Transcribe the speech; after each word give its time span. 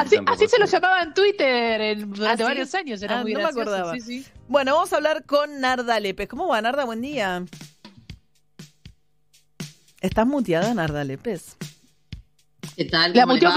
así, 0.00 0.16
así 0.26 0.48
se 0.48 0.58
lo 0.58 0.66
llamaba 0.66 1.02
en 1.02 1.14
Twitter 1.14 2.06
durante 2.06 2.42
¿Ah, 2.42 2.46
varios 2.46 2.74
años, 2.74 3.02
era 3.02 3.20
ah, 3.20 3.22
muy 3.22 3.34
no 3.34 3.40
me 3.40 3.46
acordaba. 3.46 3.94
Bueno, 4.48 4.74
vamos 4.74 4.92
a 4.92 4.96
hablar 4.96 5.24
con 5.24 5.60
Narda 5.60 6.00
Lepes. 6.00 6.28
¿Cómo 6.28 6.48
va, 6.48 6.60
Narda? 6.60 6.84
Buen 6.84 7.00
día. 7.00 7.44
Estás 10.00 10.26
muteada, 10.26 10.72
Narda 10.74 11.04
Lepes. 11.04 11.56
¿Qué 12.76 12.84
tal? 12.84 13.14
La 13.14 13.24
muteó 13.24 13.50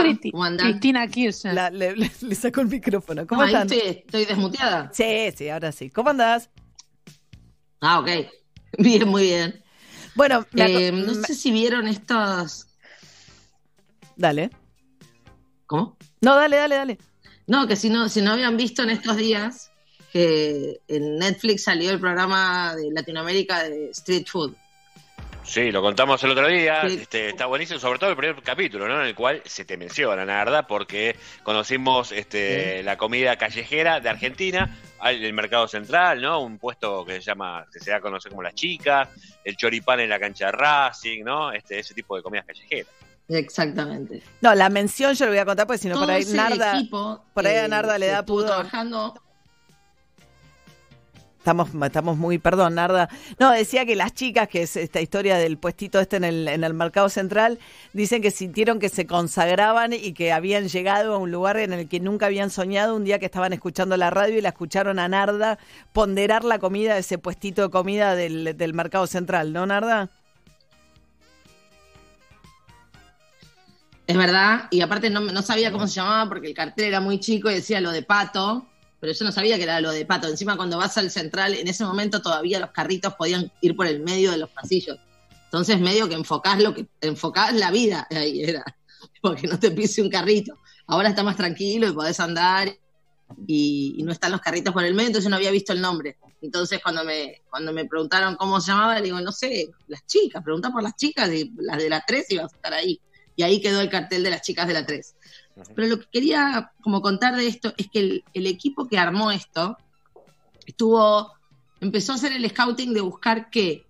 Cristina 0.58 1.06
Kirchner. 1.08 1.74
le, 1.74 1.96
le, 1.96 2.36
sacó 2.36 2.62
el 2.62 2.68
micrófono. 2.68 3.28
¿Cómo 3.28 3.44
estás? 3.44 3.70
Estoy, 3.70 4.26
desmuteada. 4.26 4.90
Sí, 4.94 5.32
sí, 5.36 5.50
ahora 5.50 5.74
sí. 5.74 5.90
¿Cómo 5.90 6.10
andás? 6.12 6.50
Ah, 7.82 8.00
ok. 8.00 8.10
Bien, 8.78 9.08
muy 9.08 9.24
bien. 9.24 9.64
Bueno, 10.16 10.46
eh, 10.54 10.92
no 10.92 11.14
sé 11.16 11.34
si 11.34 11.52
vieron 11.52 11.88
estos. 11.88 12.68
Dale. 14.16 14.52
¿Cómo? 15.66 15.98
No, 16.22 16.36
dale, 16.36 16.58
dale, 16.58 16.76
dale. 16.76 16.98
No, 17.48 17.68
que 17.68 17.76
si 17.76 17.90
no, 17.90 18.10
si 18.10 18.22
no 18.22 18.34
habían 18.34 18.58
visto 18.58 18.84
en 18.84 18.92
estos 18.92 19.18
días 19.18 19.72
que 20.12 20.80
en 20.88 21.18
Netflix 21.18 21.64
salió 21.64 21.92
el 21.92 22.00
programa 22.00 22.76
de 22.76 22.92
Latinoamérica 22.92 23.64
de 23.64 23.90
Street 23.92 24.26
Food. 24.28 24.56
Sí, 25.44 25.72
lo 25.72 25.82
contamos 25.82 26.24
el 26.24 26.32
otro 26.32 26.48
día, 26.48 26.82
este, 26.84 27.30
está 27.30 27.48
buenísimo, 27.48 27.80
sobre 27.80 27.98
todo 27.98 28.12
el 28.12 28.16
primer 28.16 28.40
capítulo, 28.44 28.88
¿no? 28.88 29.02
En 29.02 29.08
el 29.08 29.16
cual 29.16 29.42
se 29.46 29.66
te 29.66 29.78
menciona, 29.78 30.24
la 30.24 30.36
verdad, 30.36 30.68
porque 30.68 31.16
conocimos 31.42 32.12
este, 32.12 32.84
la 32.84 32.98
comida 32.98 33.36
callejera 33.38 34.00
de 34.00 34.10
Argentina, 34.10 34.78
el 35.04 35.34
mercado 35.34 35.68
central, 35.68 36.22
¿no? 36.22 36.42
Un 36.42 36.60
puesto 36.60 37.04
que 37.04 37.16
se 37.16 37.22
llama, 37.22 37.66
que 37.74 37.80
se 37.80 37.90
da 37.90 37.98
a 37.98 38.02
conocer 38.02 38.30
como 38.30 38.44
las 38.44 38.54
chicas, 38.54 39.10
el 39.44 39.58
choripán 39.58 40.02
en 40.02 40.10
la 40.10 40.20
cancha 40.20 40.48
de 40.48 40.52
Racing, 40.52 41.24
¿no? 41.24 41.52
Este, 41.52 41.80
ese 41.80 41.96
tipo 41.96 42.16
de 42.16 42.22
comidas 42.22 42.46
callejeras. 42.46 42.94
Exactamente. 43.30 44.24
No, 44.42 44.56
la 44.56 44.70
mención 44.70 45.14
yo 45.14 45.26
lo 45.26 45.32
voy 45.32 45.40
a 45.40 45.46
contar 45.46 45.68
porque 45.68 45.78
si 45.78 45.88
no 45.88 46.00
por 46.00 46.10
ahí 46.10 46.26
Narda, 46.26 46.82
por 46.90 47.48
ahí 47.48 47.58
a 47.58 47.68
Narda 47.68 47.98
le 47.98 48.08
da 48.08 48.26
pudo. 48.26 48.48
trabajando 48.48 49.14
Estamos, 51.40 51.70
estamos 51.86 52.18
muy, 52.18 52.38
perdón, 52.38 52.76
Narda. 52.76 53.08
No, 53.40 53.52
decía 53.52 53.86
que 53.86 53.96
las 53.96 54.14
chicas, 54.14 54.50
que 54.50 54.64
es 54.64 54.76
esta 54.76 55.00
historia 55.00 55.38
del 55.38 55.58
puestito 55.58 56.00
este 56.02 56.18
en 56.18 56.26
el, 56.26 56.48
en 56.50 56.66
el 56.66 56.74
mercado 56.74 57.08
central, 57.08 57.60
dicen 57.94 58.22
que 58.22 58.30
sintieron 58.30 58.78
que 58.78 58.90
se 58.90 59.08
consagraban 59.08 59.94
y 59.94 60.12
que 60.12 60.34
habían 60.34 60.68
llegado 60.68 61.16
a 61.16 61.18
un 61.18 61.32
lugar 61.32 61.58
en 61.58 61.72
el 61.72 61.88
que 61.88 62.02
nunca 62.02 62.26
habían 62.26 62.50
soñado 62.50 62.94
un 62.94 63.06
día 63.06 63.20
que 63.20 63.26
estaban 63.26 63.54
escuchando 63.54 63.96
la 63.96 64.10
radio 64.10 64.38
y 64.38 64.42
la 64.42 64.50
escucharon 64.50 65.00
a 65.00 65.08
Narda 65.08 65.60
ponderar 65.94 66.44
la 66.44 66.60
comida 66.60 66.96
de 66.96 67.00
ese 67.00 67.18
puestito 67.18 67.62
de 67.62 67.70
comida 67.70 68.16
del, 68.16 68.58
del 68.58 68.74
mercado 68.74 69.08
central, 69.08 69.54
¿no, 69.54 69.66
Narda? 69.66 70.10
Es 74.10 74.18
verdad, 74.18 74.68
y 74.72 74.82
aparte 74.82 75.10
no, 75.10 75.20
no 75.20 75.42
sabía 75.42 75.72
cómo 75.72 75.88
se 75.88 75.96
llamaba 75.96 76.28
porque 76.28 76.48
el 76.48 76.54
cartel 76.54 76.86
era 76.86 77.00
muy 77.00 77.20
chico 77.20 77.50
y 77.52 77.56
decía 77.56 77.80
lo 77.80 77.92
de 77.92 78.02
pato 78.02 78.68
pero 79.00 79.14
yo 79.14 79.26
no 79.26 79.32
sabía 79.32 79.58
que 79.58 79.64
era 79.64 79.80
lo 79.82 79.92
de 79.92 80.06
pato. 80.06 80.28
Encima, 80.28 80.58
cuando 80.58 80.78
vas 80.78 80.98
al 80.98 81.10
central, 81.10 81.54
en 81.54 81.68
ese 81.68 81.86
momento 81.86 82.22
todavía 82.22 82.60
los 82.60 82.72
carritos 82.72 83.14
podían 83.16 83.52
ir 83.62 83.76
por 83.76 83.88
el 83.88 84.02
medio 84.02 84.32
de 84.32 84.38
los 84.38 84.50
pasillos. 84.50 84.98
Entonces, 85.46 85.80
medio 85.80 86.08
que 86.08 86.16
enfocás 86.16 86.62
lo 86.62 86.74
que 86.74 86.88
enfocás 87.02 87.54
la 87.54 87.72
vida 87.72 88.08
ahí 88.12 88.44
era, 88.44 88.64
porque 89.22 89.48
no 89.48 89.58
te 89.58 89.72
pise 89.72 90.02
un 90.02 90.10
carrito. 90.10 90.58
Ahora 90.86 91.10
está 91.10 91.24
más 91.24 91.38
tranquilo 91.38 91.88
y 91.88 91.94
podés 91.94 92.20
andar 92.20 92.76
y, 93.48 94.02
no 94.04 94.12
están 94.12 94.32
los 94.32 94.42
carritos 94.42 94.74
por 94.74 94.84
el 94.84 94.94
medio, 94.94 95.08
entonces 95.08 95.30
no 95.30 95.38
había 95.38 95.52
visto 95.52 95.72
el 95.72 95.82
nombre. 95.82 96.18
Entonces, 96.42 96.80
cuando 96.84 97.04
me, 97.04 97.42
cuando 97.50 97.72
me 97.72 97.86
preguntaron 97.86 98.36
cómo 98.36 98.60
se 98.60 98.72
llamaba, 98.72 98.96
le 98.96 99.04
digo, 99.04 99.22
no 99.22 99.32
sé, 99.32 99.70
las 99.88 100.06
chicas, 100.06 100.44
pregunta 100.44 100.72
por 100.72 100.84
las 100.84 100.96
chicas 100.96 101.32
y 101.32 101.52
las 101.58 101.78
de 101.78 101.90
la 101.90 102.04
3 102.06 102.26
iban 102.32 102.46
a 102.46 102.48
estar 102.48 102.74
ahí. 102.74 103.00
Y 103.40 103.44
ahí 103.44 103.62
quedó 103.62 103.80
el 103.80 103.90
cartel 103.90 104.22
de 104.22 104.32
las 104.32 104.42
chicas 104.42 104.68
de 104.68 104.74
la 104.74 104.86
3. 104.86 105.16
Pero 105.74 105.88
lo 105.88 105.98
que 105.98 106.08
quería 106.12 106.74
como 106.82 107.02
contar 107.02 107.38
de 107.38 107.48
esto 107.48 107.74
es 107.78 107.88
que 107.90 108.22
el, 108.34 108.48
equipo 108.48 108.86
que 108.86 108.98
armó 108.98 109.32
esto 109.32 109.78
estuvo, 110.66 111.32
empezó 111.80 112.12
a 112.12 112.16
hacer 112.16 112.34
el 112.34 112.50
scouting 112.50 112.94
de 112.94 113.00
buscar 113.00 113.50
qué. 113.50 113.86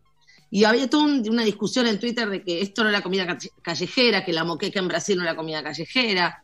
Y 0.51 0.65
había 0.65 0.87
toda 0.87 1.05
una 1.05 1.43
discusión 1.43 1.87
en 1.87 1.99
Twitter 1.99 2.29
de 2.29 2.43
que 2.43 2.61
esto 2.61 2.83
no 2.83 2.89
era 2.89 3.01
comida 3.01 3.39
callejera, 3.63 4.23
que 4.23 4.33
la 4.33 4.43
moqueca 4.43 4.77
en 4.77 4.87
Brasil 4.87 5.17
no 5.17 5.23
era 5.23 5.35
comida 5.35 5.63
callejera, 5.63 6.43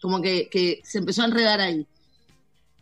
como 0.00 0.22
que, 0.22 0.48
que 0.48 0.80
se 0.84 0.96
empezó 0.96 1.20
a 1.20 1.26
enredar 1.26 1.60
ahí. 1.60 1.86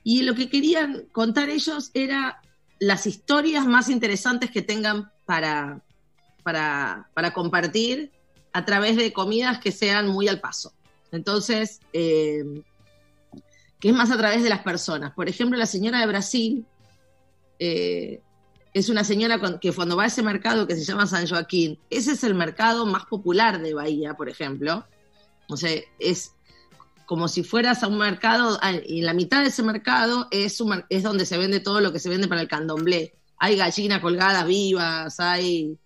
Y 0.05 0.23
lo 0.23 0.37
que 0.37 0.49
querían 0.49 1.09
contar 1.11 1.51
ellos 1.51 1.91
era 1.93 2.41
las 2.79 3.05
historias 3.09 3.67
más 3.67 3.89
interesantes 3.89 4.53
que 4.53 4.63
tengan 4.63 5.11
para, 5.25 5.83
para, 6.45 7.11
para 7.15 7.33
compartir 7.33 8.13
a 8.57 8.65
través 8.65 8.97
de 8.97 9.13
comidas 9.13 9.59
que 9.59 9.71
sean 9.71 10.09
muy 10.09 10.29
al 10.29 10.41
paso. 10.41 10.73
Entonces, 11.13 11.79
eh, 11.93 12.63
que 13.79 13.91
es 13.91 13.95
más 13.95 14.11
a 14.11 14.17
través 14.17 14.43
de 14.43 14.49
las 14.49 14.61
personas. 14.63 15.13
Por 15.13 15.29
ejemplo, 15.29 15.59
la 15.59 15.67
señora 15.67 16.01
de 16.01 16.07
Brasil 16.07 16.65
eh, 17.59 18.23
es 18.73 18.89
una 18.89 19.05
señora 19.05 19.39
que 19.61 19.73
cuando 19.75 19.95
va 19.95 20.05
a 20.05 20.07
ese 20.07 20.23
mercado 20.23 20.67
que 20.67 20.75
se 20.75 20.85
llama 20.85 21.07
San 21.07 21.29
Joaquín, 21.29 21.79
ese 21.91 22.13
es 22.13 22.25
el 22.25 22.35
mercado 22.35 22.87
más 22.87 23.05
popular 23.05 23.61
de 23.61 23.75
Bahía, 23.75 24.15
por 24.15 24.31
ejemplo. 24.31 24.87
O 25.51 25.59
sea, 25.59 25.79
es 25.99 26.33
como 27.05 27.29
si 27.29 27.45
fueras 27.45 27.83
a 27.83 27.89
un 27.89 27.99
mercado, 27.99 28.59
y 28.87 29.01
en 29.01 29.05
la 29.05 29.13
mitad 29.13 29.43
de 29.43 29.49
ese 29.49 29.63
mercado 29.63 30.29
es, 30.31 30.63
es 30.89 31.03
donde 31.03 31.27
se 31.27 31.37
vende 31.37 31.61
todo 31.61 31.83
lo 31.83 31.93
que 31.93 31.99
se 31.99 32.09
vende 32.09 32.27
para 32.27 32.41
el 32.41 32.49
candomblé. 32.49 33.13
Hay 33.37 33.57
gallinas 33.57 34.01
colgadas 34.01 34.47
vivas, 34.47 35.21
hay 35.21 35.77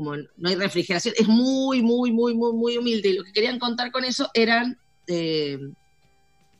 como 0.00 0.16
no 0.16 0.48
hay 0.48 0.54
refrigeración, 0.54 1.14
es 1.18 1.28
muy, 1.28 1.82
muy, 1.82 2.10
muy, 2.10 2.34
muy, 2.34 2.54
muy 2.54 2.78
humilde. 2.78 3.10
Y 3.10 3.12
lo 3.18 3.22
que 3.22 3.34
querían 3.34 3.58
contar 3.58 3.92
con 3.92 4.02
eso 4.02 4.30
eran 4.32 4.78
eh, 5.06 5.58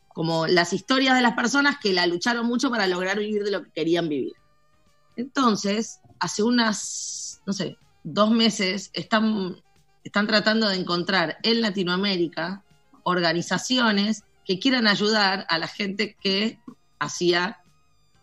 como 0.09 0.47
las 0.47 0.75
historias 0.75 1.15
de 1.15 1.23
las 1.23 1.33
personas 1.33 1.79
que 1.83 1.95
la 1.95 2.07
lucharon 2.07 2.45
mucho 2.45 2.69
para 2.69 2.87
lograr 2.87 3.19
vivir 3.19 3.43
de 3.43 3.51
lo 3.51 3.65
que 3.65 3.71
querían 3.71 4.11
vivir. 4.11 4.35
Entonces, 5.17 6.01
hace 6.19 6.43
unas, 6.43 7.41
no 7.47 7.55
sé, 7.55 7.79
dos 8.05 8.31
meses 8.31 8.91
están, 8.93 9.57
están 10.05 10.27
tratando 10.27 10.69
de 10.69 10.77
encontrar 10.77 11.39
en 11.43 11.63
Latinoamérica 11.63 12.63
organizaciones 13.05 14.23
que 14.45 14.59
quieran 14.59 14.87
ayudar 14.87 15.47
a 15.49 15.57
la 15.57 15.67
gente 15.67 16.15
que 16.21 16.59
hacía 16.99 17.63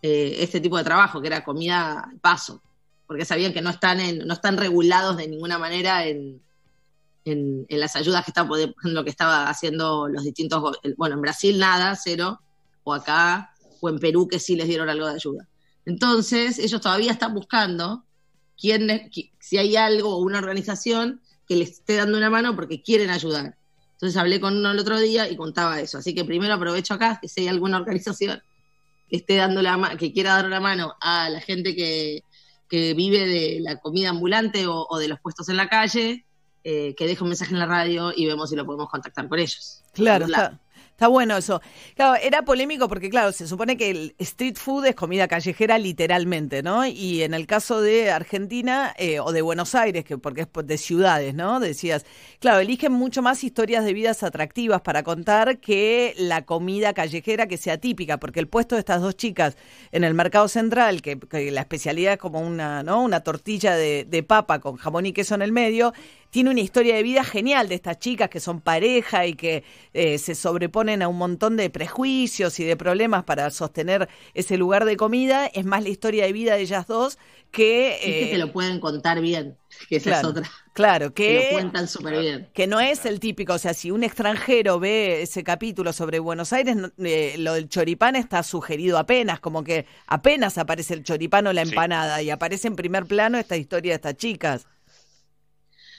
eh, 0.00 0.36
este 0.38 0.60
tipo 0.60 0.78
de 0.78 0.84
trabajo, 0.84 1.20
que 1.20 1.26
era 1.26 1.42
comida 1.42 2.04
al 2.08 2.20
paso 2.20 2.62
porque 3.08 3.24
sabían 3.24 3.54
que 3.54 3.62
no 3.62 3.70
están, 3.70 4.00
en, 4.00 4.18
no 4.18 4.34
están 4.34 4.58
regulados 4.58 5.16
de 5.16 5.26
ninguna 5.26 5.58
manera 5.58 6.06
en, 6.06 6.42
en, 7.24 7.66
las 7.70 7.96
ayudas 7.96 8.22
que 8.22 8.30
están, 8.30 8.48
lo 8.82 9.02
que 9.02 9.10
estaba 9.10 9.48
haciendo 9.48 10.08
los 10.08 10.24
distintos, 10.24 10.76
bueno, 10.98 11.16
en 11.16 11.22
Brasil 11.22 11.58
nada, 11.58 11.96
cero, 11.96 12.38
o 12.84 12.92
acá, 12.92 13.54
o 13.80 13.88
en 13.88 13.98
Perú 13.98 14.28
que 14.28 14.38
sí 14.38 14.56
les 14.56 14.68
dieron 14.68 14.90
algo 14.90 15.06
de 15.06 15.14
ayuda. 15.14 15.48
Entonces, 15.86 16.58
ellos 16.58 16.82
todavía 16.82 17.10
están 17.10 17.32
buscando 17.32 18.04
quién, 18.60 19.10
si 19.40 19.56
hay 19.56 19.74
algo 19.76 20.14
o 20.14 20.18
una 20.18 20.38
organización 20.38 21.22
que 21.46 21.56
les 21.56 21.70
esté 21.70 21.96
dando 21.96 22.18
una 22.18 22.28
mano 22.28 22.54
porque 22.54 22.82
quieren 22.82 23.08
ayudar. 23.08 23.56
Entonces 23.92 24.18
hablé 24.18 24.38
con 24.38 24.54
uno 24.54 24.70
el 24.70 24.78
otro 24.78 25.00
día 25.00 25.30
y 25.30 25.34
contaba 25.36 25.80
eso. 25.80 25.96
Así 25.96 26.14
que 26.14 26.26
primero 26.26 26.52
aprovecho 26.52 26.92
acá, 26.92 27.18
que 27.20 27.28
si 27.28 27.40
hay 27.40 27.48
alguna 27.48 27.78
organización 27.78 28.42
que 29.08 29.16
esté 29.16 29.36
dando 29.36 29.62
la 29.62 29.96
que 29.98 30.12
quiera 30.12 30.34
dar 30.34 30.44
una 30.44 30.60
mano 30.60 30.94
a 31.00 31.30
la 31.30 31.40
gente 31.40 31.74
que, 31.74 32.22
que 32.68 32.94
vive 32.94 33.26
de 33.26 33.60
la 33.60 33.76
comida 33.80 34.10
ambulante 34.10 34.66
o, 34.66 34.98
de 34.98 35.08
los 35.08 35.20
puestos 35.20 35.48
en 35.48 35.56
la 35.56 35.68
calle, 35.68 36.24
eh, 36.64 36.94
que 36.96 37.06
deje 37.06 37.22
un 37.22 37.30
mensaje 37.30 37.52
en 37.52 37.60
la 37.60 37.66
radio 37.66 38.12
y 38.14 38.26
vemos 38.26 38.50
si 38.50 38.56
lo 38.56 38.66
podemos 38.66 38.88
contactar 38.88 39.28
con 39.28 39.38
ellos. 39.38 39.82
Claro, 39.92 40.26
Está 40.98 41.06
bueno 41.06 41.36
eso. 41.36 41.62
Claro, 41.94 42.20
era 42.20 42.42
polémico 42.42 42.88
porque, 42.88 43.08
claro, 43.08 43.30
se 43.30 43.46
supone 43.46 43.76
que 43.76 43.88
el 43.88 44.16
street 44.18 44.56
food 44.56 44.86
es 44.86 44.96
comida 44.96 45.28
callejera 45.28 45.78
literalmente, 45.78 46.60
¿no? 46.60 46.84
Y 46.84 47.22
en 47.22 47.34
el 47.34 47.46
caso 47.46 47.80
de 47.80 48.10
Argentina 48.10 48.96
eh, 48.98 49.20
o 49.20 49.30
de 49.30 49.40
Buenos 49.40 49.76
Aires, 49.76 50.04
que 50.04 50.18
porque 50.18 50.40
es 50.40 50.48
de 50.66 50.76
ciudades, 50.76 51.34
¿no? 51.36 51.60
Decías, 51.60 52.04
claro, 52.40 52.58
eligen 52.58 52.90
mucho 52.90 53.22
más 53.22 53.44
historias 53.44 53.84
de 53.84 53.92
vidas 53.92 54.24
atractivas 54.24 54.80
para 54.80 55.04
contar 55.04 55.60
que 55.60 56.14
la 56.18 56.44
comida 56.44 56.92
callejera 56.94 57.46
que 57.46 57.58
sea 57.58 57.78
típica, 57.78 58.18
porque 58.18 58.40
el 58.40 58.48
puesto 58.48 58.74
de 58.74 58.80
estas 58.80 59.00
dos 59.00 59.16
chicas 59.16 59.56
en 59.92 60.02
el 60.02 60.14
mercado 60.14 60.48
central, 60.48 61.00
que, 61.00 61.16
la 61.52 61.60
especialidad 61.60 62.14
es 62.14 62.18
como 62.18 62.40
una, 62.40 62.82
¿no? 62.82 63.04
Una 63.04 63.20
tortilla 63.20 63.76
de, 63.76 64.04
de 64.04 64.24
papa 64.24 64.58
con 64.58 64.74
jamón 64.74 65.06
y 65.06 65.12
queso 65.12 65.36
en 65.36 65.42
el 65.42 65.52
medio, 65.52 65.92
tiene 66.30 66.50
una 66.50 66.60
historia 66.60 66.96
de 66.96 67.02
vida 67.02 67.24
genial 67.24 67.68
de 67.68 67.74
estas 67.74 67.98
chicas 67.98 68.28
que 68.28 68.40
son 68.40 68.60
pareja 68.60 69.26
y 69.26 69.34
que 69.34 69.64
eh, 69.94 70.18
se 70.18 70.34
sobreponen 70.34 71.02
a 71.02 71.08
un 71.08 71.16
montón 71.16 71.56
de 71.56 71.70
prejuicios 71.70 72.60
y 72.60 72.64
de 72.64 72.76
problemas 72.76 73.24
para 73.24 73.50
sostener 73.50 74.08
ese 74.34 74.58
lugar 74.58 74.84
de 74.84 74.96
comida. 74.96 75.46
Es 75.46 75.64
más 75.64 75.82
la 75.82 75.88
historia 75.88 76.24
de 76.24 76.32
vida 76.32 76.54
de 76.54 76.62
ellas 76.62 76.86
dos 76.86 77.18
que... 77.50 77.94
es 77.94 78.00
que 78.00 78.26
te 78.26 78.34
eh, 78.34 78.38
lo 78.38 78.52
pueden 78.52 78.78
contar 78.78 79.20
bien, 79.20 79.56
que 79.88 79.96
esa 79.96 80.18
es 80.18 80.24
otra. 80.24 80.48
Claro, 80.74 81.12
que, 81.12 81.48
lo 81.50 81.56
cuentan 81.56 81.88
súper 81.88 82.20
bien. 82.20 82.48
Que 82.52 82.66
no 82.66 82.78
es 82.78 83.04
el 83.06 83.20
típico, 83.20 83.54
o 83.54 83.58
sea, 83.58 83.74
si 83.74 83.90
un 83.90 84.04
extranjero 84.04 84.78
ve 84.78 85.22
ese 85.22 85.42
capítulo 85.42 85.92
sobre 85.92 86.18
Buenos 86.18 86.52
Aires, 86.52 86.76
eh, 86.98 87.34
lo 87.38 87.54
del 87.54 87.68
choripán 87.68 88.16
está 88.16 88.42
sugerido 88.42 88.98
apenas, 88.98 89.40
como 89.40 89.64
que 89.64 89.86
apenas 90.06 90.58
aparece 90.58 90.94
el 90.94 91.02
choripán 91.02 91.46
o 91.46 91.52
la 91.52 91.62
empanada 91.62 92.22
y 92.22 92.30
aparece 92.30 92.68
en 92.68 92.76
primer 92.76 93.06
plano 93.06 93.38
esta 93.38 93.56
historia 93.56 93.92
de 93.92 93.96
estas 93.96 94.16
chicas. 94.16 94.66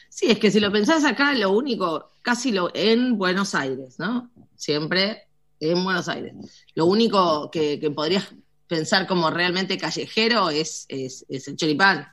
Sí, 0.10 0.28
es 0.32 0.40
que 0.40 0.52
si 0.52 0.60
lo 0.60 0.72
pensás 0.72 1.06
acá, 1.06 1.34
lo 1.34 1.52
único, 1.52 2.12
casi 2.22 2.52
lo 2.52 2.72
en 2.74 3.18
Buenos 3.18 3.56
Aires, 3.56 4.00
¿no? 4.00 4.32
Siempre 4.56 5.28
en 5.60 5.84
Buenos 5.84 6.08
Aires. 6.10 6.34
Lo 6.74 6.86
único 6.86 7.50
que, 7.52 7.80
que 7.80 7.92
podrías 7.92 8.34
pensar 8.70 9.08
como 9.08 9.32
realmente 9.32 9.78
callejero 9.78 10.50
es, 10.52 10.86
es, 10.88 11.26
el 11.30 11.58
choripán. 11.58 12.08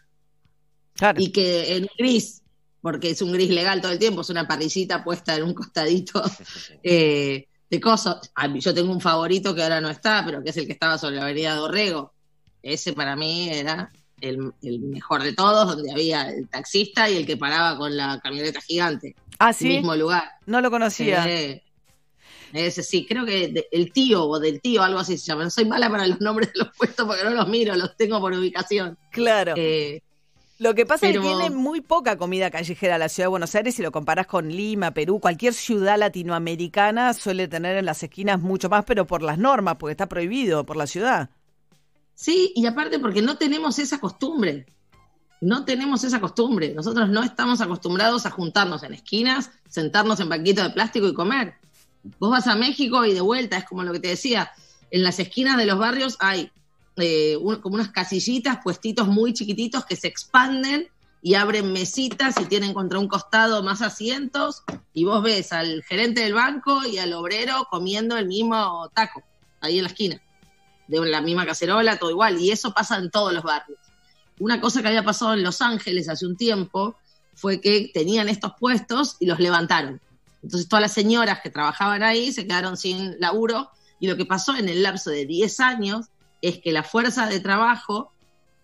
Y 1.19 1.31
que 1.31 1.77
en 1.77 1.87
gris, 1.99 2.43
porque 2.81 3.11
es 3.11 3.21
un 3.21 3.31
gris 3.31 3.51
legal 3.51 3.83
todo 3.83 3.93
el 3.93 3.99
tiempo, 3.99 4.23
es 4.23 4.31
una 4.31 4.49
parrillita 4.49 5.05
puesta 5.05 5.37
en 5.37 5.43
un 5.45 5.55
costadito 5.55 6.23
eh, 6.83 7.47
de 7.69 7.81
cosas. 7.81 8.33
Yo 8.55 8.75
tengo 8.75 8.91
un 8.91 9.03
favorito 9.03 9.55
que 9.55 9.63
ahora 9.63 9.83
no 9.83 9.91
está, 9.91 10.23
pero 10.25 10.43
que 10.43 10.51
es 10.51 10.57
el 10.57 10.67
que 10.67 10.73
estaba 10.73 10.97
sobre 10.97 11.17
la 11.17 11.23
avenida 11.23 11.55
Dorrego. 11.55 12.15
Ese 12.63 12.95
para 12.95 13.15
mí 13.15 13.51
era 13.51 13.93
el, 14.21 14.53
mejor 14.63 15.23
de 15.23 15.33
todos, 15.33 15.77
donde 15.77 15.93
había 15.93 16.31
el 16.31 16.49
taxista 16.49 17.09
y 17.09 17.17
el 17.17 17.27
que 17.27 17.37
paraba 17.37 17.77
con 17.77 17.97
la 17.97 18.21
camioneta 18.21 18.61
gigante. 18.61 19.15
Ah, 19.39 19.53
sí. 19.53 19.69
mismo 19.69 19.95
lugar. 19.95 20.25
No 20.47 20.61
lo 20.61 20.71
conocía. 20.71 21.27
ese 22.53 22.83
sí, 22.83 23.07
creo 23.07 23.27
que 23.27 23.69
el 23.71 23.93
tío 23.93 24.25
o 24.25 24.41
del 24.41 24.61
tío, 24.61 24.83
algo 24.83 24.99
así 24.99 25.19
se 25.19 25.27
llama. 25.27 25.51
Soy 25.51 25.67
mala 25.67 25.91
para 25.91 26.07
los 26.07 26.21
nombres 26.21 26.53
de 26.53 26.61
los 26.61 26.75
puestos 26.77 27.07
porque 27.07 27.25
no 27.25 27.31
los 27.31 27.49
miro, 27.49 27.75
los 27.77 27.97
tengo 27.97 28.21
por 28.21 28.33
ubicación. 28.33 28.97
Claro. 29.11 29.55
Eh, 29.57 30.03
lo 30.59 30.75
que 30.75 30.87
pasa 30.87 31.07
es 31.07 31.13
que 31.13 31.21
tiene 31.21 31.51
muy 31.51 31.83
poca 31.83 32.17
comida 32.17 32.51
callejera 32.51 32.97
la 32.97 33.11
ciudad 33.11 33.27
de 33.27 33.31
Buenos 33.31 33.55
Aires 33.55 33.75
si 33.75 33.83
lo 33.83 33.93
comparas 33.93 34.27
con 34.27 34.49
Lima, 34.49 34.93
Perú, 34.93 35.21
cualquier 35.21 35.53
ciudad 35.53 35.99
latinoamericana 35.99 37.13
suele 37.13 37.47
tener 37.47 37.77
en 37.77 37.85
las 37.85 38.03
esquinas 38.03 38.41
mucho 38.41 38.71
más, 38.71 38.87
pero 38.87 39.07
por 39.07 39.21
las 39.23 39.37
normas, 39.37 39.77
porque 39.77 39.91
está 39.93 40.07
prohibido 40.07 40.65
por 40.65 40.79
la 40.79 40.87
ciudad. 40.87 41.29
Sí, 42.17 42.53
y 42.57 42.65
aparte 42.65 42.99
porque 42.99 43.21
no 43.21 43.37
tenemos 43.37 43.79
esa 43.79 44.01
costumbre. 44.01 44.67
No 45.43 45.67
tenemos 45.67 46.03
esa 46.03 46.19
costumbre. 46.19 46.73
Nosotros 46.75 47.11
no 47.11 47.23
estamos 47.23 47.61
acostumbrados 47.61 48.25
a 48.25 48.31
juntarnos 48.31 48.83
en 48.83 48.95
esquinas, 48.95 49.51
sentarnos 49.69 50.19
en 50.21 50.31
banquitos 50.31 50.65
de 50.65 50.71
plástico 50.71 51.07
y 51.07 51.15
comer. 51.15 51.55
Vos 52.19 52.31
vas 52.31 52.47
a 52.47 52.57
México 52.57 53.05
y 53.05 53.13
de 53.13 53.21
vuelta, 53.21 53.59
es 53.59 53.65
como 53.65 53.83
lo 53.83 53.93
que 53.93 54.01
te 54.01 54.09
decía, 54.09 54.51
en 54.91 55.03
las 55.03 55.19
esquinas 55.19 55.59
de 55.59 55.67
los 55.67 55.79
barrios 55.79 56.17
hay 56.21 56.51
eh, 56.97 57.37
como 57.61 57.75
unas 57.75 57.91
casillitas, 57.91 58.61
puestitos 58.65 59.09
muy 59.09 59.35
chiquititos 59.35 59.85
que 59.85 59.97
se 59.97 60.07
expanden 60.07 60.89
y 61.21 61.35
abren 61.35 61.71
mesitas 61.73 62.41
y 62.41 62.47
tienen 62.47 62.73
contra 62.73 62.99
un 62.99 63.09
costado 63.09 63.63
más 63.63 63.83
asientos 63.83 64.63
y 64.95 65.05
vos 65.05 65.23
ves 65.23 65.53
al 65.53 65.83
gerente 65.83 66.23
del 66.23 66.33
banco 66.33 66.87
y 66.87 66.97
al 66.97 67.13
obrero 67.13 67.67
comiendo 67.69 68.17
el 68.17 68.27
mismo 68.27 68.89
taco 68.95 69.23
ahí 69.61 69.79
en 69.79 69.85
la 69.85 69.91
esquina 69.91 70.23
de 70.89 71.11
la 71.11 71.21
misma 71.21 71.47
cacerola, 71.47 71.99
todo 71.99 72.11
igual, 72.11 72.41
y 72.41 72.51
eso 72.51 72.73
pasa 72.73 72.97
en 72.97 73.11
todos 73.11 73.33
los 73.33 73.43
barrios. 73.43 73.79
Una 74.39 74.61
cosa 74.61 74.83
que 74.83 74.89
había 74.89 75.05
pasado 75.05 75.35
en 75.35 75.43
Los 75.43 75.63
Ángeles 75.63 76.09
hace 76.09 76.27
un 76.27 76.37
tiempo 76.37 76.97
fue 77.35 77.61
que 77.61 77.91
tenían 77.93 78.29
estos 78.29 78.53
puestos 78.59 79.17
y 79.21 79.27
los 79.27 79.39
levantaron. 79.41 80.01
Entonces 80.43 80.69
todas 80.69 80.83
las 80.83 80.93
señoras 80.93 81.41
que 81.43 81.51
trabajaban 81.51 82.03
ahí 82.03 82.33
se 82.33 82.47
quedaron 82.47 82.77
sin 82.77 83.19
laburo 83.19 83.71
y 83.99 84.07
lo 84.07 84.17
que 84.17 84.27
pasó 84.27 84.55
en 84.55 84.69
el 84.69 84.83
lapso 84.83 85.11
de 85.11 85.27
10 85.27 85.61
años 85.61 86.07
es 86.43 86.59
que 86.59 86.73
la 86.73 86.83
fuerza 86.83 87.27
de 87.27 87.41
trabajo 87.41 88.13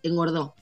engordó, 0.02 0.54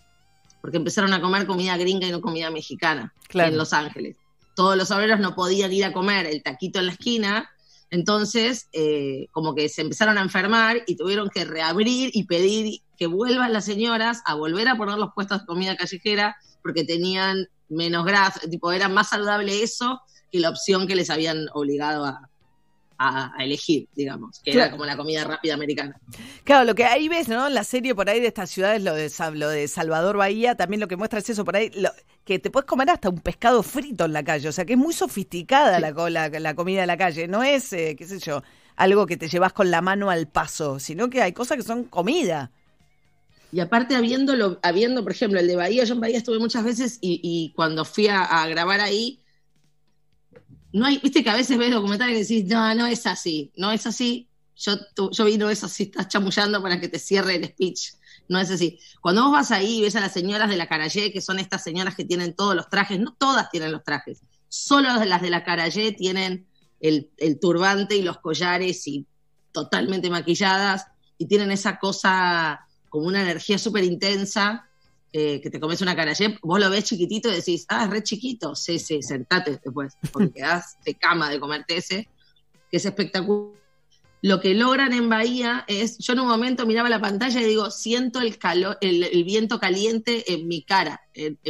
porque 0.60 0.76
empezaron 0.76 1.12
a 1.12 1.20
comer 1.20 1.46
comida 1.46 1.76
gringa 1.76 2.06
y 2.06 2.12
no 2.12 2.20
comida 2.20 2.50
mexicana 2.50 3.12
en 3.32 3.56
Los 3.56 3.72
Ángeles. 3.72 4.16
Todos 4.54 4.76
los 4.76 4.90
obreros 4.90 5.20
no 5.20 5.34
podían 5.34 5.72
ir 5.72 5.84
a 5.84 5.92
comer 5.92 6.26
el 6.26 6.42
taquito 6.42 6.78
en 6.78 6.86
la 6.86 6.92
esquina 6.92 7.50
entonces, 7.90 8.68
eh, 8.72 9.26
como 9.32 9.54
que 9.54 9.68
se 9.68 9.82
empezaron 9.82 10.16
a 10.16 10.22
enfermar 10.22 10.82
y 10.86 10.96
tuvieron 10.96 11.28
que 11.28 11.44
reabrir 11.44 12.10
y 12.14 12.24
pedir 12.24 12.82
que 12.96 13.06
vuelvan 13.06 13.52
las 13.52 13.64
señoras 13.64 14.22
a 14.26 14.34
volver 14.34 14.68
a 14.68 14.76
poner 14.76 14.96
los 14.96 15.12
puestos 15.12 15.40
de 15.40 15.46
comida 15.46 15.76
callejera 15.76 16.36
porque 16.62 16.84
tenían 16.84 17.48
menos 17.68 18.04
grasa, 18.04 18.40
tipo, 18.48 18.70
era 18.72 18.88
más 18.88 19.08
saludable 19.08 19.62
eso 19.62 20.00
que 20.30 20.38
la 20.38 20.50
opción 20.50 20.86
que 20.86 20.94
les 20.94 21.10
habían 21.10 21.46
obligado 21.52 22.04
a, 22.04 22.29
a, 23.02 23.32
elegir, 23.38 23.88
digamos, 23.94 24.40
que 24.40 24.52
era 24.52 24.70
como 24.70 24.84
la 24.84 24.94
comida 24.94 25.24
rápida 25.24 25.54
americana. 25.54 25.98
Claro, 26.44 26.66
lo 26.66 26.74
que 26.74 26.84
ahí 26.84 27.08
ves, 27.08 27.28
¿no? 27.28 27.46
En 27.46 27.54
la 27.54 27.64
serie 27.64 27.94
por 27.94 28.10
ahí 28.10 28.20
de 28.20 28.26
estas 28.26 28.50
ciudades, 28.50 28.82
lo 28.82 28.94
de, 28.94 29.10
lo 29.34 29.48
de 29.48 29.68
Salvador 29.68 30.18
Bahía, 30.18 30.54
también 30.54 30.80
lo 30.80 30.86
que 30.86 30.96
muestra 30.96 31.18
es 31.18 31.30
eso 31.30 31.42
por 31.42 31.56
ahí, 31.56 31.72
que 32.24 32.38
te 32.38 32.50
puedes 32.50 32.66
comer 32.66 32.90
hasta 32.90 33.08
un 33.08 33.20
pescado 33.20 33.62
frito 33.62 34.04
en 34.04 34.12
la 34.12 34.22
calle, 34.22 34.50
o 34.50 34.52
sea 34.52 34.66
que 34.66 34.74
es 34.74 34.78
muy 34.78 34.92
sofisticada 34.92 35.80
la, 35.80 36.30
la, 36.30 36.54
comida 36.54 36.82
de 36.82 36.86
la 36.86 36.98
calle, 36.98 37.26
no 37.26 37.42
es, 37.42 37.72
eh, 37.72 37.96
qué 37.96 38.06
sé 38.06 38.18
yo, 38.18 38.42
algo 38.76 39.06
que 39.06 39.16
te 39.16 39.28
llevas 39.28 39.54
con 39.54 39.70
la 39.70 39.80
mano 39.80 40.10
al 40.10 40.28
paso, 40.28 40.78
sino 40.78 41.08
que 41.08 41.22
hay 41.22 41.32
cosas 41.32 41.56
que 41.56 41.62
son 41.62 41.84
comida. 41.84 42.50
Y 43.52 43.60
aparte, 43.60 43.96
habiéndolo, 43.96 44.60
habiendo, 44.62 45.02
por 45.02 45.12
ejemplo, 45.12 45.40
el 45.40 45.48
de 45.48 45.56
Bahía, 45.56 45.84
yo 45.84 45.94
en 45.94 46.00
Bahía 46.00 46.18
estuve 46.18 46.38
muchas 46.38 46.64
veces 46.64 46.98
y, 47.00 47.52
cuando 47.56 47.84
fui 47.84 48.06
a, 48.08 48.46
grabar 48.48 48.80
ahí, 48.80 49.19
no 50.72 50.86
hay, 50.86 50.98
viste 50.98 51.24
que 51.24 51.30
a 51.30 51.36
veces 51.36 51.58
ves 51.58 51.72
documentales 51.72 52.30
y 52.30 52.34
decís, 52.34 52.52
no, 52.52 52.74
no 52.74 52.86
es 52.86 53.06
así, 53.06 53.52
no 53.56 53.72
es 53.72 53.86
así. 53.86 54.28
Yo, 54.56 54.74
yo 55.10 55.24
vi, 55.24 55.38
no 55.38 55.48
es 55.48 55.64
así, 55.64 55.84
estás 55.84 56.08
chamullando 56.08 56.62
para 56.62 56.80
que 56.80 56.88
te 56.88 56.98
cierre 56.98 57.36
el 57.36 57.46
speech. 57.46 57.94
No 58.28 58.38
es 58.38 58.50
así. 58.50 58.78
Cuando 59.00 59.22
vos 59.24 59.32
vas 59.32 59.50
ahí 59.50 59.78
y 59.78 59.82
ves 59.82 59.96
a 59.96 60.00
las 60.00 60.12
señoras 60.12 60.48
de 60.48 60.56
la 60.56 60.68
Carayé, 60.68 61.12
que 61.12 61.20
son 61.20 61.38
estas 61.38 61.64
señoras 61.64 61.96
que 61.96 62.04
tienen 62.04 62.34
todos 62.34 62.54
los 62.54 62.68
trajes, 62.68 63.00
no 63.00 63.14
todas 63.18 63.50
tienen 63.50 63.72
los 63.72 63.82
trajes, 63.82 64.22
solo 64.48 65.04
las 65.04 65.22
de 65.22 65.30
la 65.30 65.42
Carayé 65.42 65.92
tienen 65.92 66.46
el, 66.78 67.10
el 67.16 67.40
turbante 67.40 67.96
y 67.96 68.02
los 68.02 68.18
collares 68.18 68.86
y 68.86 69.06
totalmente 69.52 70.10
maquilladas 70.10 70.86
y 71.18 71.26
tienen 71.26 71.50
esa 71.50 71.78
cosa 71.78 72.66
como 72.88 73.06
una 73.06 73.22
energía 73.22 73.58
súper 73.58 73.84
intensa 73.84 74.69
eh, 75.12 75.40
que 75.40 75.50
te 75.50 75.58
comes 75.58 75.80
una 75.80 75.96
carayé, 75.96 76.38
vos 76.40 76.60
lo 76.60 76.70
ves 76.70 76.84
chiquitito 76.84 77.28
y 77.28 77.34
decís, 77.34 77.66
ah, 77.68 77.84
es 77.84 77.90
re 77.90 78.02
chiquito, 78.02 78.54
sí, 78.54 78.78
sí, 78.78 79.02
sentate 79.02 79.60
después, 79.62 79.94
porque 80.12 80.32
quedás 80.32 80.76
de 80.84 80.94
cama 80.94 81.28
de 81.30 81.40
comerte 81.40 81.76
ese, 81.76 82.08
que 82.70 82.76
es 82.76 82.84
espectacular. 82.84 83.58
Lo 84.22 84.40
que 84.40 84.54
logran 84.54 84.92
en 84.92 85.08
Bahía 85.08 85.64
es, 85.66 85.98
yo 85.98 86.12
en 86.12 86.20
un 86.20 86.28
momento 86.28 86.66
miraba 86.66 86.88
la 86.88 87.00
pantalla 87.00 87.40
y 87.40 87.44
digo, 87.44 87.70
siento 87.70 88.20
el 88.20 88.38
calor, 88.38 88.76
el, 88.82 89.24
viento 89.24 89.58
caliente 89.58 90.32
en 90.32 90.46
mi 90.46 90.62
cara, 90.62 91.00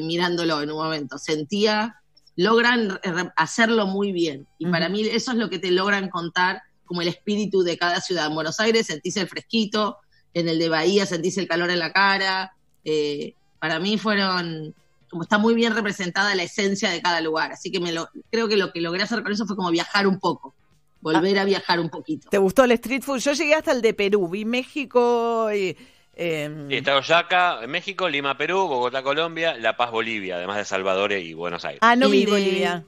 mirándolo 0.01 0.63
en 0.63 0.71
un 0.71 0.77
momento. 0.77 1.19
Sentía, 1.19 1.97
logran 2.37 3.01
hacerlo 3.37 3.89
muy 3.89 4.13
bien. 4.13 4.47
Y 4.59 4.67
para 4.67 4.89
mí 4.89 5.03
eso 5.03 5.33
es 5.33 5.37
lo 5.37 5.51
que 5.51 5.59
te 5.59 5.73
logran 5.73 6.11
contar 6.11 6.63
como 6.85 7.03
el 7.03 7.09
espíritu 7.09 7.63
de 7.63 7.77
cada 7.77 8.01
ciudad. 8.01 8.29
En 8.29 8.35
Buenos 8.35 8.61
Aires 8.61 8.87
sentís 8.87 9.17
el 9.17 9.27
fresquito, 9.27 9.99
en 10.33 10.49
el 10.49 10.61
de 10.61 10.69
Bahía 10.69 11.07
sentís 11.07 11.39
el 11.39 11.49
calor 11.49 11.71
en 11.71 11.81
la 11.81 11.93
cara. 11.93 12.53
Eh, 12.85 13.35
para 13.61 13.79
mí 13.79 13.99
fueron, 13.99 14.75
como 15.09 15.23
está 15.23 15.39
muy 15.39 15.55
bien 15.55 15.75
representada 15.75 16.35
la 16.35 16.43
esencia 16.43 16.91
de 16.91 17.01
cada 17.01 17.21
lugar. 17.21 17.53
Así 17.53 17.71
que 17.71 17.79
me 17.79 17.93
lo, 17.93 18.09
creo 18.31 18.49
que 18.49 18.57
lo 18.57 18.73
que 18.73 18.81
logré 18.81 19.03
hacer 19.03 19.23
con 19.23 19.31
eso 19.31 19.47
fue 19.47 19.55
como 19.55 19.71
viajar 19.71 20.09
un 20.09 20.19
poco. 20.19 20.55
Volver 21.03 21.39
a 21.39 21.45
viajar 21.45 21.79
un 21.79 21.89
poquito. 21.89 22.29
¿Te 22.29 22.39
gustó 22.39 22.65
el 22.65 22.73
street 22.73 23.03
food? 23.03 23.21
Yo 23.21 23.33
llegué 23.33 23.55
hasta 23.55 23.73
el 23.73 23.81
de 23.81 23.95
Perú, 23.95 24.29
vi 24.29 24.45
México 24.45 25.51
y... 25.53 25.77
Eh... 26.15 26.67
está 26.71 26.95
Oaxaca, 26.95 27.61
México, 27.67 28.09
Lima, 28.09 28.37
Perú, 28.37 28.67
Bogotá, 28.67 29.03
Colombia, 29.03 29.57
La 29.57 29.77
Paz, 29.77 29.91
Bolivia, 29.91 30.37
además 30.37 30.59
de 30.59 30.65
Salvador 30.67 31.13
y 31.13 31.33
Buenos 31.33 31.65
Aires. 31.65 31.79
Ah, 31.83 31.97
no 31.97 32.11
vi 32.11 32.27
Bolivia. 32.27 32.85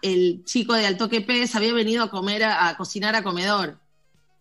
El 0.00 0.44
chico 0.44 0.74
de 0.74 0.86
Altoque 0.86 1.20
Pérez 1.20 1.54
había 1.54 1.72
venido 1.72 2.02
a 2.02 2.10
comer, 2.10 2.42
a, 2.44 2.76
cocinar 2.76 3.14
a 3.14 3.22
comedor. 3.22 3.78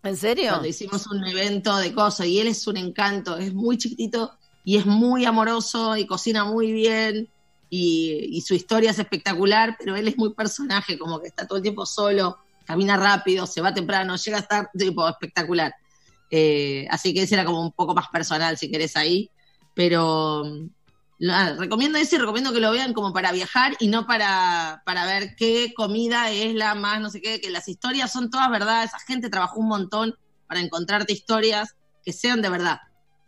¿En 0.03 0.17
serio? 0.17 0.49
Cuando 0.49 0.67
hicimos 0.67 1.05
un 1.07 1.23
evento 1.25 1.77
de 1.77 1.93
cosas 1.93 2.25
y 2.25 2.39
él 2.39 2.47
es 2.47 2.65
un 2.65 2.77
encanto, 2.77 3.37
es 3.37 3.53
muy 3.53 3.77
chiquitito 3.77 4.31
y 4.63 4.77
es 4.77 4.85
muy 4.85 5.25
amoroso 5.25 5.97
y 5.97 6.05
cocina 6.05 6.45
muy 6.45 6.71
bien 6.71 7.29
y, 7.73 8.43
su 8.45 8.53
historia 8.53 8.91
es 8.91 8.99
espectacular, 8.99 9.77
pero 9.79 9.95
él 9.95 10.07
es 10.07 10.17
muy 10.17 10.33
personaje, 10.33 10.99
como 10.99 11.21
que 11.21 11.29
está 11.29 11.47
todo 11.47 11.57
el 11.57 11.63
tiempo 11.63 11.85
solo, 11.85 12.37
camina 12.65 12.97
rápido, 12.97 13.47
se 13.47 13.61
va 13.61 13.73
temprano, 13.73 14.17
llega 14.17 14.37
a 14.37 14.41
estar 14.41 14.69
tipo 14.77 15.07
espectacular. 15.07 15.73
Eh, 16.29 16.85
así 16.89 17.13
que 17.13 17.23
ese 17.23 17.35
era 17.35 17.45
como 17.45 17.61
un 17.61 17.71
poco 17.71 17.93
más 17.95 18.09
personal, 18.09 18.57
si 18.57 18.69
querés 18.69 18.97
ahí. 18.97 19.29
Pero 19.73 20.43
recomiendo 21.57 21.97
ese 21.97 22.17
recomiendo 22.17 22.51
que 22.51 22.59
lo 22.59 22.71
vean 22.71 22.93
como 22.93 23.13
para 23.13 23.31
viajar 23.31 23.77
y 23.79 23.87
no 23.87 24.05
para, 24.05 24.81
para 24.85 25.05
ver 25.05 25.35
qué 25.37 25.73
comida 25.73 26.29
es 26.29 26.53
la 26.53 26.75
más, 26.75 26.99
no 26.99 27.09
sé 27.09 27.21
qué, 27.21 27.39
que 27.39 27.51
las 27.51 27.69
historias 27.69 28.11
son 28.11 28.29
todas 28.29 28.51
verdad. 28.51 28.83
Esa 28.83 28.99
gente 28.99 29.29
trabajó 29.29 29.59
un 29.61 29.69
montón 29.69 30.15
para 30.47 30.59
encontrarte 30.59 31.13
historias 31.13 31.75
que 32.03 32.11
sean 32.11 32.41
de 32.41 32.49
verdad. 32.49 32.79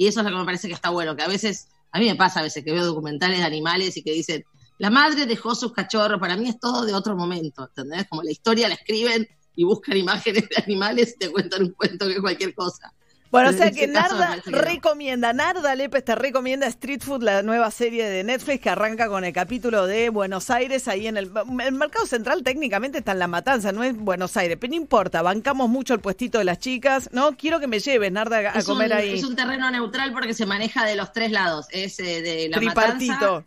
Y 0.04 0.08
eso 0.08 0.20
es 0.20 0.26
lo 0.26 0.32
que 0.32 0.38
me 0.38 0.44
parece 0.44 0.68
que 0.68 0.74
está 0.74 0.90
bueno, 0.90 1.16
que 1.16 1.24
a 1.24 1.30
veces, 1.30 1.70
a 1.94 1.98
mí 1.98 2.08
me 2.08 2.16
pasa 2.16 2.42
a 2.42 2.44
veces 2.44 2.62
que 2.62 2.74
veo 2.74 2.84
documentales 2.84 3.40
de 3.40 3.46
animales 3.46 3.96
y 3.96 4.04
que 4.04 4.12
dicen, 4.12 4.44
la 4.78 4.90
madre 4.90 5.26
dejó 5.26 5.56
sus 5.56 5.72
cachorros, 5.72 6.20
para 6.20 6.36
mí 6.36 6.50
es 6.50 6.60
todo 6.60 6.84
de 6.84 6.94
otro 6.94 7.16
momento, 7.16 7.64
¿entendés? 7.70 8.06
Como 8.10 8.22
la 8.22 8.32
historia 8.32 8.68
la 8.68 8.74
escriben 8.74 9.26
y 9.56 9.64
buscan 9.64 9.96
imágenes 9.96 10.50
de 10.50 10.62
animales 10.62 11.14
y 11.16 11.20
te 11.20 11.32
cuentan 11.32 11.64
un 11.64 11.70
cuento 11.70 12.06
que 12.08 12.16
es 12.16 12.20
cualquier 12.20 12.54
cosa. 12.54 12.94
Bueno, 13.34 13.50
o 13.50 13.54
sea 13.54 13.72
que 13.72 13.88
Narda 13.88 14.38
recomienda, 14.46 15.34
Narda 15.34 15.74
Lepes 15.74 16.06
te 16.06 16.14
recomienda 16.14 16.68
Street 16.68 17.02
Food, 17.02 17.24
la 17.24 17.42
nueva 17.42 17.72
serie 17.72 18.08
de 18.08 18.24
Netflix 18.24 18.62
que 18.62 18.70
arranca 18.70 19.08
con 19.08 19.24
el 19.24 19.34
capítulo 19.34 19.88
de 19.88 20.10
Buenos 20.10 20.52
Aires, 20.52 20.88
ahí 20.88 21.08
en 21.08 21.18
el, 21.18 21.32
el 21.66 21.72
mercado 21.72 22.06
central 22.06 22.44
técnicamente 22.44 23.00
está 23.00 23.14
en 23.14 23.18
La 23.18 23.28
Matanza, 23.28 23.72
no 23.72 23.84
es 23.84 23.98
Buenos 23.98 24.38
Aires, 24.38 24.60
pero 24.62 24.70
no 24.70 24.78
importa, 24.78 25.24
bancamos 25.24 25.68
mucho 25.68 25.96
el 25.96 26.00
puestito 26.00 26.38
de 26.38 26.44
las 26.44 26.60
chicas, 26.60 27.10
¿no? 27.12 27.36
Quiero 27.36 27.60
que 27.60 27.66
me 27.66 27.80
lleves, 27.80 28.12
Narda, 28.12 28.56
a 28.56 28.64
comer 28.64 28.94
ahí. 28.94 29.16
Es 29.16 29.24
un 29.24 29.36
terreno 29.36 29.72
neutral 29.72 30.14
porque 30.14 30.36
se 30.36 30.46
maneja 30.46 30.86
de 30.86 30.96
los 30.96 31.12
tres 31.12 31.32
lados, 31.32 31.66
es 31.72 32.00
eh, 32.00 32.22
de 32.22 32.50
La 32.50 32.58
Tripartito. 32.58 33.46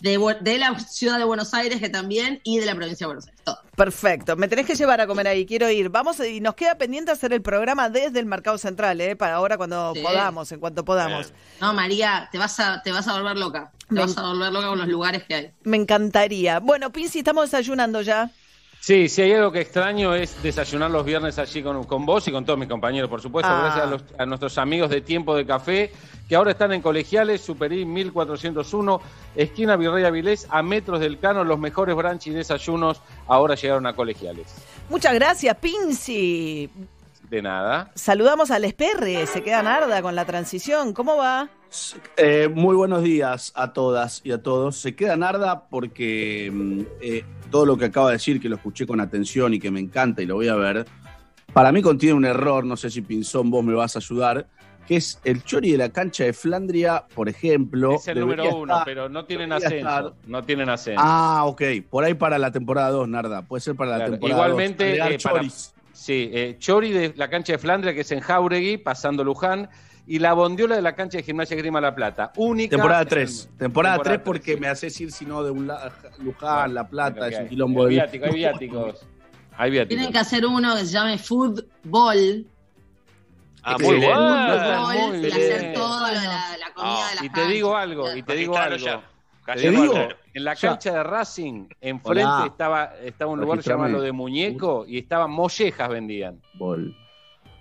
De, 0.00 0.58
la 0.58 0.78
ciudad 0.78 1.18
de 1.18 1.24
Buenos 1.24 1.54
Aires, 1.54 1.80
que 1.80 1.88
también, 1.88 2.40
y 2.44 2.58
de 2.58 2.66
la 2.66 2.74
provincia 2.74 3.04
de 3.04 3.08
Buenos 3.08 3.26
Aires. 3.26 3.40
Todo. 3.44 3.58
Perfecto. 3.76 4.36
Me 4.36 4.48
tenés 4.48 4.66
que 4.66 4.74
llevar 4.74 5.00
a 5.00 5.06
comer 5.06 5.28
ahí. 5.28 5.46
Quiero 5.46 5.70
ir. 5.70 5.88
Vamos 5.88 6.20
y 6.20 6.40
nos 6.40 6.54
queda 6.54 6.76
pendiente 6.76 7.10
hacer 7.10 7.32
el 7.32 7.42
programa 7.42 7.88
desde 7.88 8.20
el 8.20 8.26
Mercado 8.26 8.58
Central, 8.58 9.00
¿eh? 9.00 9.16
Para 9.16 9.34
ahora 9.34 9.56
cuando 9.56 9.92
podamos, 10.02 10.50
en 10.52 10.60
cuanto 10.60 10.84
podamos. 10.84 11.32
No, 11.60 11.72
María, 11.74 12.28
te 12.30 12.38
vas 12.38 12.58
a, 12.60 12.82
te 12.82 12.92
vas 12.92 13.08
a 13.08 13.14
volver 13.14 13.36
loca. 13.36 13.72
Te 13.88 13.94
vas 13.94 14.16
a 14.18 14.22
volver 14.22 14.52
loca 14.52 14.68
con 14.68 14.78
los 14.78 14.88
lugares 14.88 15.24
que 15.24 15.34
hay. 15.34 15.50
Me 15.64 15.76
encantaría. 15.76 16.60
Bueno, 16.60 16.92
Pinci, 16.92 17.20
estamos 17.20 17.50
desayunando 17.50 18.02
ya. 18.02 18.30
Sí, 18.80 19.08
si 19.08 19.22
hay 19.22 19.32
algo 19.32 19.52
que 19.52 19.60
extraño 19.60 20.14
es 20.14 20.42
desayunar 20.42 20.90
los 20.90 21.04
viernes 21.04 21.38
allí 21.38 21.62
con, 21.62 21.84
con 21.84 22.06
vos 22.06 22.26
y 22.28 22.32
con 22.32 22.44
todos 22.44 22.58
mis 22.58 22.68
compañeros, 22.68 23.10
por 23.10 23.20
supuesto, 23.20 23.50
ah. 23.52 23.76
gracias 23.76 24.14
a, 24.18 24.24
nuestros 24.24 24.56
amigos 24.56 24.88
de 24.90 25.00
Tiempo 25.00 25.36
de 25.36 25.44
Café, 25.44 25.92
que 26.28 26.36
ahora 26.36 26.52
están 26.52 26.72
en 26.72 26.80
Colegiales, 26.80 27.40
Superí 27.40 27.84
1401, 27.84 29.00
esquina 29.34 29.76
Virrey 29.76 30.04
Avilés, 30.04 30.46
a 30.50 30.62
metros 30.62 31.00
del 31.00 31.18
Cano, 31.18 31.44
los 31.44 31.58
mejores 31.58 31.96
branches 31.96 32.32
y 32.32 32.36
desayunos 32.36 33.02
ahora 33.26 33.56
llegaron 33.56 33.86
a 33.86 33.94
Colegiales. 33.94 34.46
Muchas 34.88 35.12
gracias, 35.14 35.54
Pinci. 35.56 36.70
De 37.28 37.42
nada. 37.42 37.90
Saludamos 37.94 38.50
al 38.50 38.64
Esperre, 38.64 39.26
se 39.26 39.42
queda 39.42 39.62
Narda 39.62 40.00
con 40.00 40.14
la 40.14 40.24
transición, 40.24 40.94
¿cómo 40.94 41.16
va? 41.18 41.50
Eh, 42.16 42.48
muy 42.52 42.74
buenos 42.74 43.02
días 43.02 43.52
a 43.54 43.74
todas 43.74 44.22
y 44.24 44.32
a 44.32 44.42
todos. 44.42 44.76
Se 44.76 44.96
queda 44.96 45.16
Narda 45.16 45.68
porque 45.68 46.50
mm, 46.50 46.80
eh, 47.02 47.24
todo 47.50 47.66
lo 47.66 47.76
que 47.76 47.86
acaba 47.86 48.08
de 48.08 48.14
decir, 48.14 48.40
que 48.40 48.48
lo 48.48 48.56
escuché 48.56 48.86
con 48.86 49.00
atención 49.00 49.54
y 49.54 49.58
que 49.58 49.70
me 49.70 49.80
encanta 49.80 50.22
y 50.22 50.26
lo 50.26 50.36
voy 50.36 50.48
a 50.48 50.54
ver, 50.54 50.86
para 51.52 51.72
mí 51.72 51.82
contiene 51.82 52.14
un 52.14 52.24
error, 52.24 52.64
no 52.64 52.76
sé 52.76 52.90
si 52.90 53.02
Pinzón 53.02 53.50
vos 53.50 53.64
me 53.64 53.74
vas 53.74 53.96
a 53.96 53.98
ayudar, 53.98 54.46
que 54.86 54.96
es 54.96 55.20
el 55.24 55.44
chori 55.44 55.72
de 55.72 55.78
la 55.78 55.90
cancha 55.90 56.24
de 56.24 56.32
Flandria, 56.32 57.04
por 57.14 57.28
ejemplo. 57.28 57.96
Es 57.96 58.08
el 58.08 58.20
número 58.20 58.56
uno, 58.56 58.82
pero 58.84 59.08
no 59.08 59.24
tienen 59.26 59.52
ascenso. 59.52 60.16
No 60.26 60.42
tienen 60.44 60.68
ascenso. 60.70 61.02
Ah, 61.04 61.42
ok. 61.44 61.62
Por 61.90 62.04
ahí 62.04 62.14
para 62.14 62.38
la 62.38 62.50
temporada 62.50 62.90
2, 62.90 63.08
Narda. 63.08 63.42
Puede 63.42 63.60
ser 63.60 63.76
para 63.76 63.98
la 63.98 64.04
temporada 64.06 64.48
2. 64.48 64.48
Igualmente, 64.48 65.14
eh, 65.14 65.18
sí, 65.92 66.30
eh, 66.32 66.56
Chori 66.58 66.90
de 66.92 67.12
la 67.16 67.28
cancha 67.28 67.52
de 67.52 67.58
Flandria, 67.58 67.92
que 67.92 68.00
es 68.00 68.12
en 68.12 68.20
Jauregui, 68.20 68.78
pasando 68.78 69.24
Luján 69.24 69.68
y 70.08 70.18
la 70.18 70.32
bondiola 70.32 70.74
de 70.74 70.80
la 70.80 70.94
cancha 70.94 71.18
de 71.18 71.22
gimnasia 71.22 71.54
Grima 71.54 71.82
La 71.82 71.94
Plata. 71.94 72.32
Única. 72.36 72.76
Temporada 72.76 73.04
3. 73.04 73.50
Temporada 73.58 73.98
3 73.98 74.20
porque 74.24 74.56
me 74.56 74.66
haces 74.66 74.98
ir, 75.02 75.12
si 75.12 75.26
no, 75.26 75.44
de 75.44 75.50
un 75.50 75.66
lado, 75.66 75.92
Luján, 76.20 76.72
La 76.72 76.88
Plata, 76.88 77.28
es 77.28 77.38
un 77.38 77.48
quilombo 77.48 77.84
de. 77.84 78.00
Hay 78.00 78.32
viáticos. 78.32 79.06
Hay 79.58 79.70
viáticos. 79.70 79.96
Tienen 79.96 80.10
que 80.10 80.18
hacer 80.18 80.46
uno 80.46 80.74
que 80.74 80.86
se 80.86 80.92
llame 80.92 81.18
Football. 81.18 82.46
Ah, 83.62 83.76
muy 83.78 83.96
bueno. 83.96 85.14
y 85.14 85.26
hacer 85.26 85.74
todo 85.74 86.00
lo 86.00 86.06
de 86.06 86.14
la, 86.14 86.56
la 86.58 86.72
comida 86.74 87.06
ah, 87.06 87.10
de 87.10 87.16
la 87.16 87.24
Y 87.26 87.28
te 87.28 87.46
digo 87.48 87.76
algo, 87.76 88.16
y 88.16 88.22
te 88.22 88.34
digo 88.34 88.56
algo. 88.56 89.02
Te 89.54 89.70
digo, 89.70 89.94
en 90.32 90.44
la 90.44 90.56
cancha 90.56 90.92
de 90.92 91.02
Racing, 91.02 91.68
enfrente 91.80 92.46
estaba, 92.46 92.94
estaba 93.02 93.32
un 93.32 93.40
lugar 93.40 93.60
llamado 93.60 94.00
de 94.00 94.12
Muñeco 94.12 94.86
y 94.86 94.98
estaban 94.98 95.30
mollejas 95.30 95.88
vendían. 95.90 96.40
Bol. 96.54 96.96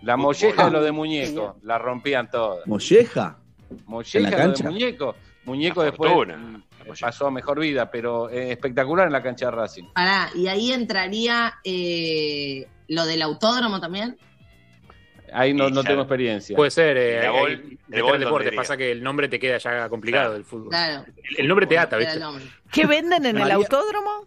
La 0.01 0.17
molleja 0.17 0.65
de 0.65 0.71
lo 0.71 0.83
de 0.83 0.91
muñeco, 0.91 1.57
la 1.63 1.77
rompían 1.77 2.29
todas. 2.29 2.65
¿Molleja? 2.67 3.37
Molleja 3.85 4.47
de 4.47 4.63
muñeco. 4.63 5.15
Muñeco 5.45 5.81
después 5.83 6.11
pasó 6.99 7.27
a 7.27 7.31
mejor 7.31 7.59
vida, 7.59 7.89
pero 7.91 8.29
eh, 8.29 8.51
espectacular 8.51 9.07
en 9.07 9.13
la 9.13 9.23
cancha 9.23 9.45
de 9.45 9.51
Racing. 9.51 9.83
Pará, 9.93 10.29
y 10.35 10.47
ahí 10.47 10.71
entraría 10.71 11.55
eh, 11.63 12.67
lo 12.87 13.05
del 13.05 13.21
autódromo 13.21 13.79
también. 13.79 14.17
Ahí 15.33 15.53
no, 15.53 15.69
no 15.69 15.83
tengo 15.83 16.01
experiencia. 16.01 16.55
Puede 16.55 16.71
ser, 16.71 16.97
eh, 16.97 17.27
el, 17.27 17.77
deporte. 18.19 18.51
Pasa 18.53 18.77
que 18.77 18.91
el 18.91 19.03
nombre 19.03 19.27
te 19.27 19.39
queda 19.39 19.57
ya 19.57 19.89
complicado 19.89 20.33
del 20.33 20.45
fútbol. 20.45 20.69
Claro. 20.69 21.05
El, 21.37 21.47
nombre 21.47 21.67
te 21.67 21.77
ata, 21.77 21.97
¿viste? 21.97 22.19
¿Qué 22.71 22.85
venden 22.85 23.25
en 23.25 23.37
el 23.37 23.51
autódromo? 23.51 24.25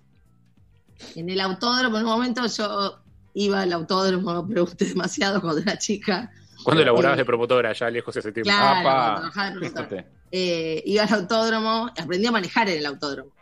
En 1.16 1.30
el 1.30 1.40
autódromo, 1.40 1.96
en 1.96 2.04
un 2.04 2.10
momento 2.10 2.46
yo 2.46 3.00
iba 3.34 3.62
al 3.62 3.72
autódromo, 3.72 4.32
no 4.32 4.46
pregunté 4.48 4.86
demasiado 4.86 5.40
cuando 5.40 5.60
era 5.60 5.78
chica. 5.78 6.30
¿Cuándo 6.62 6.82
elaborabas 6.82 7.16
de 7.16 7.24
promotora 7.24 7.72
ya 7.72 7.88
lejos 7.90 8.16
ese 8.16 8.32
tiempo? 8.32 8.50
Claro, 8.50 8.82
trabajaba 8.82 9.50
de 9.50 9.58
promotora. 9.58 10.06
Eh, 10.30 10.82
iba 10.86 11.04
al 11.04 11.14
autódromo, 11.14 11.90
aprendí 11.98 12.26
a 12.26 12.32
manejar 12.32 12.68
en 12.68 12.78
el 12.78 12.86
autódromo. 12.86 13.32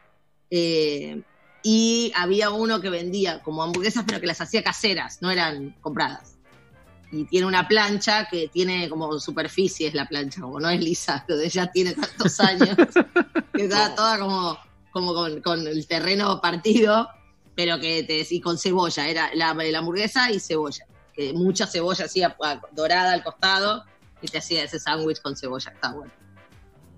Eh, 0.50 1.21
y 1.62 2.12
había 2.14 2.50
uno 2.50 2.80
que 2.80 2.90
vendía 2.90 3.42
como 3.42 3.62
hamburguesas, 3.62 4.04
pero 4.07 4.21
que 4.21 4.26
las 4.26 4.40
hacía 4.40 4.62
caseras, 4.62 5.21
no 5.21 5.30
eran 5.30 5.75
compradas. 5.80 6.37
Y 7.11 7.25
tiene 7.25 7.47
una 7.47 7.66
plancha 7.66 8.28
que 8.28 8.49
tiene 8.49 8.88
como 8.88 9.18
superficie, 9.18 9.88
es 9.88 9.95
la 9.95 10.07
plancha, 10.07 10.42
como 10.42 10.61
no 10.61 10.71
es 10.71 10.80
lisa, 10.80 11.25
pero 11.26 11.42
ya 11.42 11.66
tiene 11.71 11.95
tantos 11.95 12.38
años, 12.40 12.76
que 13.52 13.64
está 13.64 13.95
toda 13.95 14.18
como, 14.18 14.59
como 14.92 15.14
con, 15.14 15.40
con 15.42 15.66
el 15.66 15.87
terreno 15.87 16.40
partido 16.40 17.09
pero 17.58 17.80
que 17.80 18.04
te 18.04 18.24
y 18.30 18.40
con 18.40 18.56
cebolla, 18.56 19.08
era 19.08 19.34
la, 19.34 19.52
la 19.52 19.78
hamburguesa 19.80 20.30
y 20.30 20.38
cebolla, 20.38 20.86
que 21.12 21.32
mucha 21.32 21.66
cebolla 21.66 22.04
así 22.04 22.22
dorada 22.70 23.12
al 23.12 23.24
costado 23.24 23.84
y 24.22 24.28
te 24.28 24.38
hacía 24.38 24.62
ese 24.62 24.78
sándwich 24.78 25.20
con 25.20 25.36
cebolla, 25.36 25.72
está 25.72 25.92
bueno. 25.92 26.12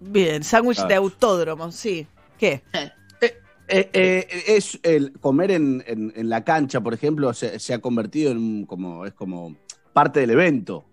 Bien, 0.03 0.45
sándwich 0.45 0.83
de 0.87 0.97
autódromo, 0.97 1.73
sí. 1.73 2.07
¿Qué? 2.37 2.63
Eh, 2.75 3.35
eh, 3.69 3.91
eh, 3.95 4.29
es 4.49 4.79
el 4.83 5.19
comer 5.19 5.53
en, 5.53 5.83
en, 5.87 6.29
la 6.29 6.45
cancha, 6.45 6.83
por 6.83 6.93
ejemplo, 6.93 7.33
se, 7.33 7.59
se, 7.59 7.73
ha 7.73 7.79
convertido 7.79 8.31
en 8.31 8.67
como 8.67 9.07
es 9.07 9.15
como 9.15 9.57
parte 9.95 10.21
del 10.21 10.29
evento 10.29 10.85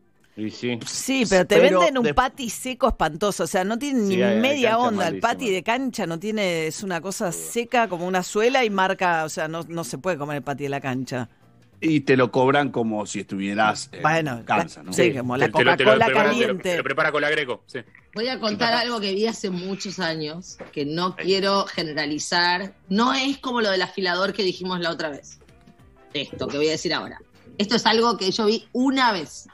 sí. 0.85 1.23
pero 1.29 1.47
te 1.47 1.59
venden 1.59 1.97
un 1.97 2.13
patty 2.13 2.49
seco 2.49 2.87
espantoso, 2.87 3.43
o 3.43 3.47
sea, 3.47 3.63
no 3.63 3.79
tiene 3.79 4.01
ni 4.01 4.17
media 4.17 4.77
onda. 4.77 5.07
El 5.07 5.19
patty 5.19 5.49
de 5.49 5.63
cancha 5.63 6.05
no 6.05 6.19
tiene, 6.19 6.67
es 6.67 6.83
una 6.83 7.01
cosa 7.01 7.31
seca 7.31 7.87
como 7.87 8.05
una 8.05 8.23
suela 8.23 8.63
y 8.63 8.69
marca, 8.69 9.25
o 9.25 9.29
sea, 9.29 9.47
no, 9.47 9.63
no 9.67 9.83
se 9.83 9.97
puede 9.97 10.17
comer 10.17 10.37
el 10.37 10.43
patty 10.43 10.63
de 10.63 10.69
la 10.69 10.81
cancha. 10.81 11.29
Y 11.79 12.01
te 12.01 12.17
lo 12.17 12.31
cobran 12.31 12.71
como 12.71 13.05
si 13.05 13.19
estuvieras 13.19 13.89
en 13.91 14.01
bueno, 14.01 14.41
cancha, 14.45 14.81
¿no? 14.81 14.91
Sí, 14.91 15.13
como 15.13 15.37
la 15.37 15.51
Coca-Cola 15.51 16.11
caliente. 16.11 16.71
Te 16.71 16.77
lo, 16.77 16.83
prepara 16.83 17.11
con 17.11 17.21
la 17.21 17.29
greco, 17.29 17.63
sí. 17.67 17.79
Voy 18.15 18.27
a 18.29 18.39
contar 18.39 18.73
algo 18.73 18.99
que 18.99 19.13
vi 19.13 19.27
hace 19.27 19.51
muchos 19.51 19.99
años, 19.99 20.57
que 20.71 20.85
no 20.85 21.15
quiero 21.15 21.65
generalizar. 21.67 22.73
No 22.89 23.13
es 23.13 23.37
como 23.37 23.61
lo 23.61 23.69
del 23.69 23.83
afilador 23.83 24.33
que 24.33 24.41
dijimos 24.41 24.79
la 24.79 24.89
otra 24.89 25.09
vez. 25.09 25.39
Esto 26.13 26.47
que 26.47 26.57
voy 26.57 26.67
a 26.67 26.71
decir 26.71 26.95
ahora. 26.95 27.21
Esto 27.59 27.75
es 27.75 27.85
algo 27.85 28.17
que 28.17 28.31
yo 28.31 28.47
vi 28.47 28.67
una 28.73 29.11
vez. 29.11 29.47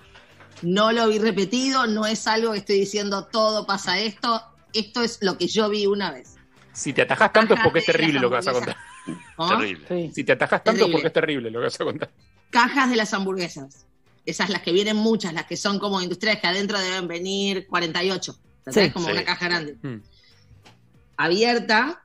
No 0.63 0.91
lo 0.91 1.09
vi 1.09 1.19
repetido, 1.19 1.87
no 1.87 2.05
es 2.05 2.25
algo 2.25 2.53
que 2.53 2.59
estoy 2.59 2.79
diciendo 2.79 3.27
todo 3.27 3.65
pasa 3.65 3.99
esto, 3.99 4.41
esto 4.73 5.03
es 5.03 5.19
lo 5.21 5.37
que 5.37 5.47
yo 5.47 5.69
vi 5.69 5.85
una 5.85 6.11
vez. 6.11 6.35
Si 6.71 6.93
te 6.93 7.03
atajas 7.03 7.31
tanto 7.33 7.53
es 7.53 7.59
porque 7.61 7.79
es 7.79 7.85
terrible 7.85 8.19
lo 8.19 8.29
que 8.29 8.35
vas 8.35 8.47
a 8.47 8.53
contar. 8.53 8.77
Terrible. 9.37 10.11
Si 10.13 10.23
te 10.23 10.31
atajas 10.31 10.63
tanto 10.63 10.85
es 10.85 10.91
porque 10.91 11.07
es 11.07 11.13
terrible 11.13 11.51
lo 11.51 11.59
que 11.59 11.65
vas 11.65 11.79
a 11.79 11.83
contar. 11.83 12.09
Cajas 12.49 12.89
de 12.89 12.95
las 12.95 13.13
hamburguesas. 13.13 13.85
Esas 14.25 14.49
las 14.49 14.61
que 14.61 14.71
vienen 14.71 14.95
muchas, 14.95 15.33
las 15.33 15.45
que 15.45 15.57
son 15.57 15.79
como 15.79 16.01
industriales, 16.01 16.41
que 16.41 16.47
adentro 16.47 16.79
deben 16.79 17.07
venir 17.07 17.67
48. 17.67 18.35
es 18.65 18.93
Como 18.93 19.07
una 19.09 19.25
caja 19.25 19.45
grande. 19.45 19.77
Hmm. 19.83 20.01
Abierta, 21.17 22.03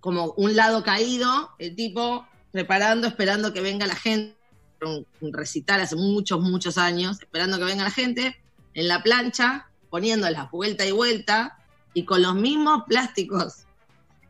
como 0.00 0.34
un 0.36 0.54
lado 0.54 0.84
caído, 0.84 1.50
el 1.58 1.74
tipo 1.74 2.26
preparando, 2.52 3.08
esperando 3.08 3.52
que 3.54 3.62
venga 3.62 3.86
la 3.86 3.96
gente 3.96 4.35
un, 4.84 5.32
recital 5.32 5.80
hace 5.80 5.96
muchos, 5.96 6.40
muchos 6.40 6.78
años, 6.78 7.20
esperando 7.20 7.58
que 7.58 7.64
venga 7.64 7.84
la 7.84 7.90
gente, 7.90 8.36
en 8.74 8.88
la 8.88 9.02
plancha, 9.02 9.68
poniéndolas 9.90 10.50
vuelta 10.50 10.84
y 10.84 10.92
vuelta, 10.92 11.58
y 11.94 12.04
con 12.04 12.22
los 12.22 12.34
mismos 12.34 12.84
plásticos 12.86 13.64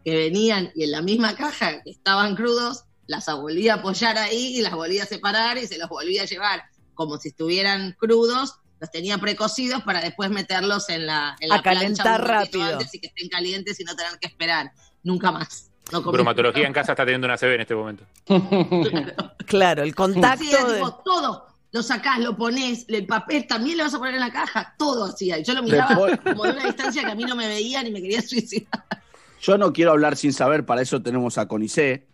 que 0.05 0.15
venían 0.15 0.71
y 0.75 0.85
en 0.85 0.93
la 0.93 1.03
misma 1.03 1.35
caja 1.35 1.83
que 1.83 1.91
estaban 1.91 2.37
crudos, 2.37 2.85
las 3.09 3.27
volvía 3.27 3.75
a 3.75 3.77
apoyar 3.79 4.19
ahí 4.19 4.59
y 4.59 4.63
las 4.63 4.73
volvía 4.73 5.03
a 5.03 5.07
separar 5.07 5.59
y 5.59 5.67
se 5.67 5.79
los 5.79 5.89
volvía 5.89 6.23
a 6.23 6.27
llevar 6.27 6.63
como 6.97 7.19
si 7.19 7.29
estuvieran 7.29 7.93
crudos, 7.93 8.55
los 8.81 8.91
tenía 8.91 9.19
precocidos 9.19 9.83
para 9.85 10.01
después 10.01 10.31
meterlos 10.31 10.89
en 10.89 11.07
la, 11.07 11.37
en 11.41 11.51
la 11.51 11.57
a 11.57 11.63
calentar 11.63 12.27
rápido 12.27 12.65
antes 12.65 12.93
y 12.95 12.99
que 12.99 13.07
estén 13.07 13.29
calientes 13.29 13.79
y 13.79 13.85
no 13.85 13.95
tener 13.95 14.19
que 14.19 14.27
esperar 14.27 14.73
nunca 15.05 15.31
más. 15.31 15.66
Bromatología 15.91 16.67
en 16.67 16.73
casa 16.73 16.93
está 16.93 17.05
teniendo 17.05 17.27
una 17.27 17.37
CB 17.37 17.55
en 17.55 17.61
este 17.61 17.75
momento. 17.75 18.05
claro, 19.47 19.83
el 19.83 19.95
contacto. 19.95 21.03
todo. 21.05 21.47
Lo 21.73 21.83
sacás, 21.83 22.21
lo 22.21 22.37
pones, 22.37 22.87
el 22.89 23.07
papel 23.07 23.47
también 23.47 23.77
lo 23.77 23.85
vas 23.85 23.95
a 23.95 23.99
poner 23.99 24.15
en 24.15 24.21
la 24.21 24.33
caja, 24.33 24.75
todo 24.79 25.05
hacía. 25.05 25.41
Yo 25.41 25.53
lo 25.53 25.63
miraba 25.63 26.17
como 26.17 26.45
de 26.45 26.53
una 26.53 26.65
distancia 26.65 27.05
que 27.05 27.11
a 27.11 27.15
mí 27.15 27.25
no 27.25 27.37
me 27.37 27.47
veía 27.49 27.83
ni 27.83 27.91
me 27.91 28.01
quería 28.01 28.23
suicidar. 28.23 28.85
Yo 29.43 29.59
no 29.59 29.73
quiero 29.73 29.91
hablar 29.91 30.17
sin 30.17 30.33
saber, 30.33 30.65
para 30.65 30.81
eso 30.81 31.03
tenemos 31.03 31.37
a 31.39 31.47
Conicé, 31.47 32.07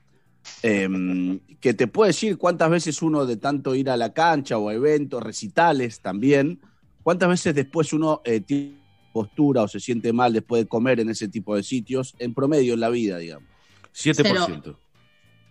em, 0.63 1.39
que 1.61 1.75
te 1.75 1.87
puede 1.87 2.09
decir 2.09 2.39
cuántas 2.39 2.71
veces 2.71 3.03
uno 3.03 3.25
de 3.25 3.37
tanto 3.37 3.75
ir 3.75 3.89
a 3.89 3.97
la 3.97 4.13
cancha 4.13 4.59
o 4.59 4.69
a 4.69 4.75
eventos, 4.75 5.23
recitales 5.23 6.01
también, 6.01 6.61
cuántas 7.03 7.29
veces 7.29 7.55
después 7.55 7.93
uno 7.93 8.21
eh, 8.25 8.41
tiene 8.41 8.83
postura 9.13 9.63
o 9.63 9.69
se 9.69 9.79
siente 9.79 10.13
mal 10.13 10.33
después 10.33 10.63
de 10.63 10.69
comer 10.69 10.99
en 10.99 11.11
ese 11.11 11.29
tipo 11.29 11.55
de 11.55 11.63
sitios, 11.63 12.17
en 12.19 12.35
promedio 12.35 12.75
en 12.75 12.81
la 12.81 12.89
vida, 12.89 13.19
digamos. 13.19 13.52
7%. 13.95 14.77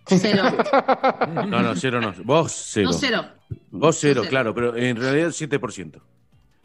Cero. 0.06 0.44
No, 1.46 1.62
no, 1.62 1.76
cero 1.76 2.00
no. 2.00 2.12
Vos 2.24 2.52
cero. 2.52 2.90
No, 2.90 2.98
cero. 2.98 3.24
Vos 3.70 3.96
cero, 4.00 4.24
claro, 4.28 4.54
pero 4.54 4.76
en 4.76 4.96
realidad 4.96 5.28
7%. 5.28 6.00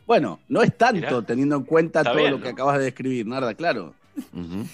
Bueno, 0.06 0.40
no 0.48 0.62
es 0.62 0.76
tanto 0.78 1.24
teniendo 1.24 1.58
en 1.58 1.64
cuenta 1.64 2.04
todo 2.04 2.30
lo 2.30 2.42
que 2.42 2.50
acabas 2.50 2.78
de 2.80 2.86
describir, 2.86 3.28
nada, 3.28 3.54
claro. 3.54 3.94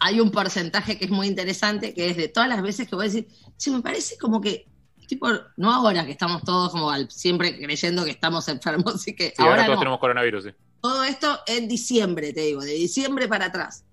Hay 0.00 0.20
un 0.20 0.30
porcentaje 0.30 0.98
que 0.98 1.04
es 1.04 1.10
muy 1.10 1.28
interesante, 1.28 1.94
que 1.94 2.10
es 2.10 2.16
de 2.16 2.28
todas 2.28 2.48
las 2.48 2.62
veces 2.62 2.88
que 2.88 2.96
voy 2.96 3.04
a 3.04 3.08
decir, 3.08 3.28
sí, 3.56 3.70
me 3.70 3.82
parece 3.82 4.18
como 4.18 4.40
que, 4.40 4.66
tipo, 5.06 5.28
no 5.56 5.72
ahora 5.72 6.04
que 6.04 6.10
estamos 6.12 6.42
todos 6.42 6.72
como 6.72 6.92
siempre 7.08 7.56
creyendo 7.56 8.04
que 8.04 8.10
estamos 8.10 8.48
enfermos 8.48 9.06
y 9.06 9.14
que 9.14 9.32
ahora, 9.38 9.66
todos 9.66 9.78
tenemos 9.78 10.00
coronavirus, 10.00 10.44
sí. 10.44 10.50
Todo 10.80 11.04
esto 11.04 11.38
en 11.46 11.68
diciembre, 11.68 12.32
te 12.32 12.40
digo, 12.40 12.62
de 12.62 12.72
diciembre 12.72 13.28
para 13.28 13.46
atrás. 13.46 13.85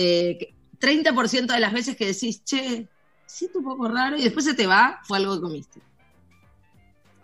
Eh, 0.00 0.54
30% 0.78 1.52
de 1.52 1.58
las 1.58 1.72
veces 1.72 1.96
que 1.96 2.06
decís, 2.06 2.44
che, 2.44 2.86
siento 3.26 3.58
un 3.58 3.64
poco 3.64 3.88
raro 3.88 4.16
y 4.16 4.22
después 4.22 4.44
se 4.44 4.54
te 4.54 4.64
va, 4.64 5.00
fue 5.02 5.18
algo 5.18 5.34
que 5.34 5.40
comiste. 5.40 5.80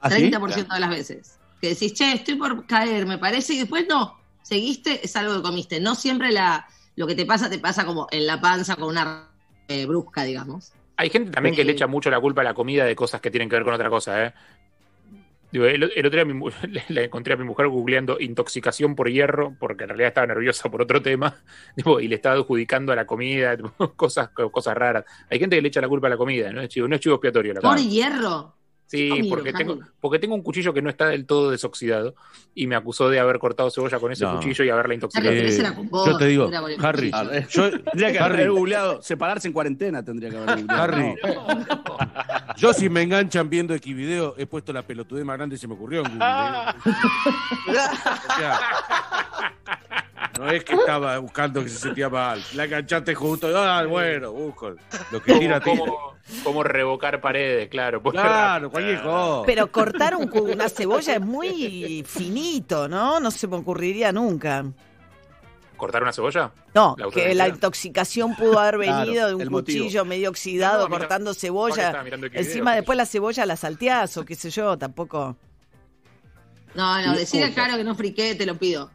30% 0.03 0.67
¿Ah, 0.69 0.75
de 0.75 0.81
las 0.81 0.91
veces. 0.91 1.39
Que 1.61 1.69
decís, 1.69 1.95
che, 1.95 2.15
estoy 2.15 2.35
por 2.35 2.67
caer, 2.67 3.07
me 3.07 3.17
parece, 3.17 3.55
y 3.55 3.59
después 3.59 3.87
no, 3.89 4.19
seguiste, 4.43 5.05
es 5.05 5.15
algo 5.15 5.37
que 5.37 5.43
comiste. 5.43 5.79
No 5.79 5.95
siempre 5.95 6.33
la, 6.33 6.67
lo 6.97 7.07
que 7.07 7.15
te 7.15 7.25
pasa, 7.25 7.49
te 7.49 7.61
pasa 7.61 7.87
como 7.87 8.09
en 8.11 8.27
la 8.27 8.41
panza 8.41 8.75
con 8.75 8.89
una 8.89 9.31
eh, 9.69 9.87
brusca, 9.87 10.25
digamos. 10.25 10.73
Hay 10.97 11.11
gente 11.11 11.31
también 11.31 11.55
que 11.55 11.63
le 11.63 11.73
echa 11.73 11.87
mucho 11.87 12.11
la 12.11 12.21
culpa 12.21 12.41
a 12.41 12.45
la 12.45 12.55
comida 12.55 12.85
de 12.85 12.97
cosas 12.97 13.21
que 13.21 13.31
tienen 13.31 13.49
que 13.49 13.55
ver 13.55 13.65
con 13.65 13.75
otra 13.75 13.89
cosa, 13.89 14.27
¿eh? 14.27 14.35
El, 15.63 15.85
otro 15.85 16.11
día 16.11 16.25
le 16.89 17.05
encontré 17.05 17.35
a 17.35 17.37
mi 17.37 17.45
mujer 17.45 17.69
googleando 17.69 18.17
intoxicación 18.19 18.95
por 18.95 19.09
hierro, 19.09 19.57
porque 19.59 19.85
en 19.85 19.91
realidad 19.91 20.09
estaba 20.09 20.27
nerviosa 20.27 20.71
por 20.71 20.83
otro 20.83 21.01
tema, 21.01 21.43
y 22.01 22.09
le 22.09 22.15
estaba 22.17 22.37
adjudicando 22.37 22.93
a 22.93 22.97
la 22.97 23.07
comida, 23.07 23.57
cosas, 23.97 24.31
cosas 24.31 24.77
raras. 24.77 25.05
Hay 25.31 25.39
gente 25.39 25.57
que 25.57 25.63
le 25.63 25.69
echa 25.69 25.81
la 25.81 25.89
culpa 25.89 26.09
a 26.09 26.11
la 26.11 26.17
comida, 26.17 26.53
no 26.53 26.61
es 26.61 26.69
chivo, 26.69 26.89
no 26.89 26.97
es 26.97 27.01
chivo 27.01 27.17
expiatorio. 27.17 27.55
La 27.55 27.61
¿Por 27.61 27.79
hierro? 27.79 28.55
Sí, 28.97 29.29
porque 29.29 29.53
tengo, 29.53 29.79
porque 30.01 30.19
tengo 30.19 30.35
un 30.35 30.43
cuchillo 30.43 30.73
que 30.73 30.83
no 30.83 30.91
está 30.91 31.09
del 31.09 31.27
todo 31.27 31.51
desoxidado 31.51 32.15
y 32.55 32.67
me 32.67 32.77
acusó 32.77 33.09
de 33.09 33.19
haber 33.19 33.39
cortado 33.39 33.71
cebolla 33.71 33.99
con 33.99 34.13
ese 34.13 34.27
cuchillo 34.27 34.65
y 34.65 34.71
haberla 34.71 34.95
intoxicado. 34.95 35.35
yo 36.07 36.17
te 36.17 36.27
digo, 36.27 36.51
Harry, 36.81 37.11
yo 37.51 37.71
tendría 37.71 38.13
que 38.13 38.19
haber 38.19 38.51
googleado, 38.51 39.03
separarse 39.03 39.49
en 39.49 39.55
cuarentena 39.55 40.05
tendría 40.05 40.31
que 40.31 40.37
haber 40.37 40.57
googleado. 40.61 40.83
Harry, 40.83 41.15
yo 42.57 42.73
si 42.73 42.89
me 42.89 43.03
enganchan 43.03 43.51
viendo 43.51 43.77
Xvideo 43.77 44.35
he 44.39 44.47
puesto 44.47 44.73
la 44.73 44.83
pelotudez 44.83 45.25
más 45.25 45.37
grande 45.37 45.57
y 45.57 45.59
se 45.59 45.69
me 45.69 45.75
ocurrió 45.75 46.05
en 46.05 46.13
Google. 46.13 46.25
No 50.39 50.51
es 50.51 50.65
que 50.65 50.75
estaba 50.75 51.19
buscando 51.19 51.63
que 51.63 51.69
se 51.69 51.79
sentía 51.79 52.09
mal. 52.09 52.43
La 52.55 52.65
enganchaste 52.65 53.15
justo. 53.15 53.49
Ah, 53.57 53.85
bueno, 53.85 54.33
busco. 54.33 54.75
Lo 55.13 55.23
que 55.23 55.39
tira, 55.39 55.61
Como 56.43 56.63
revocar 56.63 57.21
paredes, 57.21 57.69
claro. 57.69 58.03
Claro, 58.03 58.71
cualquier 58.71 58.84
Pero 59.47 59.71
cortar 59.71 60.17
una 60.17 60.69
cebolla 60.69 61.15
es 61.15 61.21
muy 61.21 62.05
finito, 62.07 62.89
¿no? 62.89 63.21
No 63.21 63.31
se 63.31 63.47
me 63.47 63.57
ocurriría 63.57 64.13
nunca. 64.13 64.65
¿Cortar 65.77 66.03
una 66.03 66.13
cebolla? 66.13 66.53
No, 66.75 66.97
que 67.13 67.35
la 67.35 67.49
intoxicación 67.49 68.37
pudo 68.37 68.59
haber 68.59 68.79
venido 68.79 69.29
de 69.29 69.35
un 69.35 69.47
cuchillo 69.47 70.05
medio 70.05 70.31
oxidado 70.31 70.89
cortando 70.89 71.35
cebolla. 71.35 72.05
Encima 72.33 72.75
después 72.75 72.97
la 72.97 73.07
cebolla 73.07 73.45
la 73.47 73.57
salteás 73.57 74.17
o 74.17 74.25
qué 74.25 74.35
sé 74.35 74.51
yo, 74.51 74.79
tampoco. 74.79 75.37
No, 76.75 77.03
no, 77.07 77.15
decirle 77.15 77.53
claro 77.53 77.77
que 77.77 77.85
no 77.85 77.95
friqué, 77.95 78.35
te 78.35 78.47
lo 78.47 78.57
pido. 78.57 78.91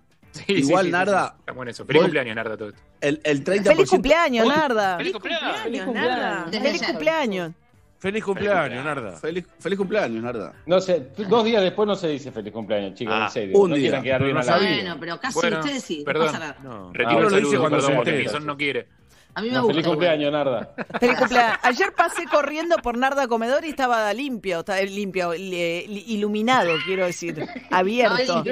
Igual, 0.48 0.92
Narda. 0.92 1.36
Feliz 1.46 1.78
cumpleaños, 1.78 2.36
Narda, 2.36 2.58
todo 2.58 2.70
esto. 2.70 2.82
El, 3.02 3.22
el 3.24 3.44
30%. 3.44 3.64
Feliz 3.64 3.90
cumpleaños, 3.90 4.48
Narda. 4.48 4.98
Feliz 4.98 5.14
cumpleaños. 5.14 5.86
Cumpleaños, 5.86 6.52
Feliz 6.52 6.84
cumpleaños. 6.84 7.52
Feliz 8.00 8.24
cumpleaños, 8.24 8.86
Narda. 8.86 9.12
Feliz, 9.18 9.46
feliz 9.60 9.78
cumpleaños, 9.78 10.24
Narda. 10.24 10.54
No 10.66 10.80
sé, 10.80 11.12
dos 11.18 11.44
días 11.44 11.62
después 11.62 11.86
no 11.86 11.96
se 11.96 12.08
dice 12.08 12.32
feliz 12.32 12.54
cumpleaños, 12.54 12.94
chicos, 12.94 13.14
en 13.14 13.22
ah, 13.22 13.30
serio. 13.30 13.60
Un 13.60 13.72
no 13.72 13.76
día. 13.76 14.02
Quedar 14.02 14.24
bien 14.24 14.38
no 14.38 14.44
bueno, 14.44 14.98
pero 15.00 15.20
casi 15.20 15.38
ustedes 15.38 15.84
sí. 15.84 16.04
Perdón. 16.06 16.32
No, 16.64 16.94
Retiro 16.94 17.30
lo 17.30 17.36
dice 17.36 17.58
cuando 17.58 17.78
perdón, 17.78 18.06
se 18.06 18.40
no 18.40 18.56
quiere. 18.56 18.88
A 19.34 19.42
mí 19.42 19.52
me 19.52 19.60
gusta. 19.60 19.74
Feliz 19.74 19.88
cumpleaños, 19.88 20.32
Narda. 20.32 20.74
Feliz 20.98 21.18
cumpleaños. 21.18 21.60
Ayer 21.62 21.94
pasé 21.94 22.24
corriendo 22.26 22.78
por 22.78 22.98
Narda 22.98 23.28
Comedor 23.28 23.66
y 23.66 23.70
estaba 23.70 24.14
limpio, 24.14 24.60
estaba 24.60 24.82
limpio, 24.82 25.34
iluminado, 25.36 26.72
quiero 26.86 27.06
decir, 27.06 27.46
abierto. 27.70 28.46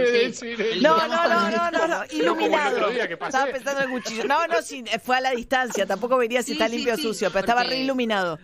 No, 0.81 1.07
no, 1.07 1.27
no, 1.27 1.49
no, 1.49 1.71
no, 1.71 1.87
no 1.87 2.03
iluminado. 2.11 2.89
Estaba 2.89 3.45
pensando 3.45 3.81
en 3.81 3.91
el 3.91 4.01
cuchillo. 4.01 4.25
No, 4.25 4.45
no, 4.47 4.61
sí, 4.61 4.83
fue 5.01 5.15
a 5.15 5.21
la 5.21 5.31
distancia, 5.31 5.85
tampoco 5.85 6.17
vería 6.17 6.43
si 6.43 6.51
está 6.51 6.67
limpio 6.67 6.95
o 6.95 6.97
sucio, 6.97 7.29
pero 7.29 7.39
estaba 7.39 7.63
reiluminado. 7.63 8.37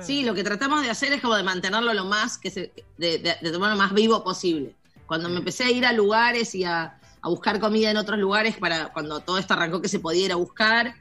Sí, 0.00 0.24
lo 0.24 0.34
que 0.34 0.42
tratamos 0.44 0.82
de 0.82 0.90
hacer 0.90 1.12
es 1.12 1.20
como 1.20 1.34
de 1.34 1.42
mantenerlo 1.42 1.92
lo 1.92 2.04
más, 2.04 2.38
que 2.38 2.50
se, 2.50 2.72
de, 2.96 3.18
de, 3.18 3.50
tomarlo 3.50 3.76
más 3.76 3.92
vivo 3.92 4.22
posible. 4.24 4.74
Cuando 5.06 5.28
me 5.28 5.38
empecé 5.38 5.64
a 5.64 5.70
ir 5.70 5.84
a 5.84 5.92
lugares 5.92 6.54
y 6.54 6.64
a, 6.64 6.98
a 7.20 7.28
buscar 7.28 7.60
comida 7.60 7.90
en 7.90 7.96
otros 7.96 8.18
lugares, 8.18 8.56
para 8.56 8.92
cuando 8.92 9.20
todo 9.20 9.38
esto 9.38 9.54
arrancó 9.54 9.80
que 9.80 9.88
se 9.88 10.00
podía 10.00 10.26
ir 10.26 10.32
a 10.32 10.36
buscar, 10.36 10.94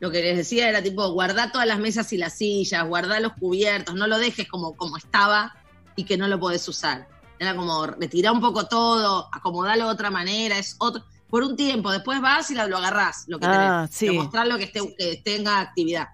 lo 0.00 0.10
que 0.10 0.22
les 0.22 0.36
decía 0.36 0.68
era 0.68 0.82
tipo, 0.82 1.08
guardá 1.12 1.50
todas 1.50 1.66
las 1.66 1.78
mesas 1.78 2.12
y 2.12 2.18
las 2.18 2.36
sillas, 2.36 2.86
guardá 2.86 3.20
los 3.20 3.32
cubiertos, 3.34 3.94
no 3.94 4.06
lo 4.06 4.18
dejes 4.18 4.48
como, 4.48 4.76
como 4.76 4.96
estaba 4.96 5.56
y 5.96 6.04
que 6.04 6.16
no 6.16 6.28
lo 6.28 6.38
podés 6.38 6.66
usar. 6.68 7.08
Era 7.38 7.56
como 7.56 7.86
retirar 7.86 8.32
un 8.32 8.40
poco 8.40 8.66
todo, 8.66 9.28
acomodarlo 9.32 9.86
de 9.86 9.90
otra 9.90 10.10
manera, 10.10 10.58
es 10.58 10.76
otro, 10.78 11.04
por 11.28 11.42
un 11.42 11.56
tiempo, 11.56 11.90
después 11.90 12.20
vas 12.20 12.50
y 12.50 12.54
lo, 12.54 12.62
agarrás, 12.62 13.24
lo 13.26 13.38
que 13.38 13.46
ah, 13.46 13.88
tenés, 13.98 14.14
mostrarlo 14.14 14.56
que, 14.56 14.64
esté, 14.64 14.94
que 14.96 15.20
tenga 15.24 15.58
actividad. 15.60 16.08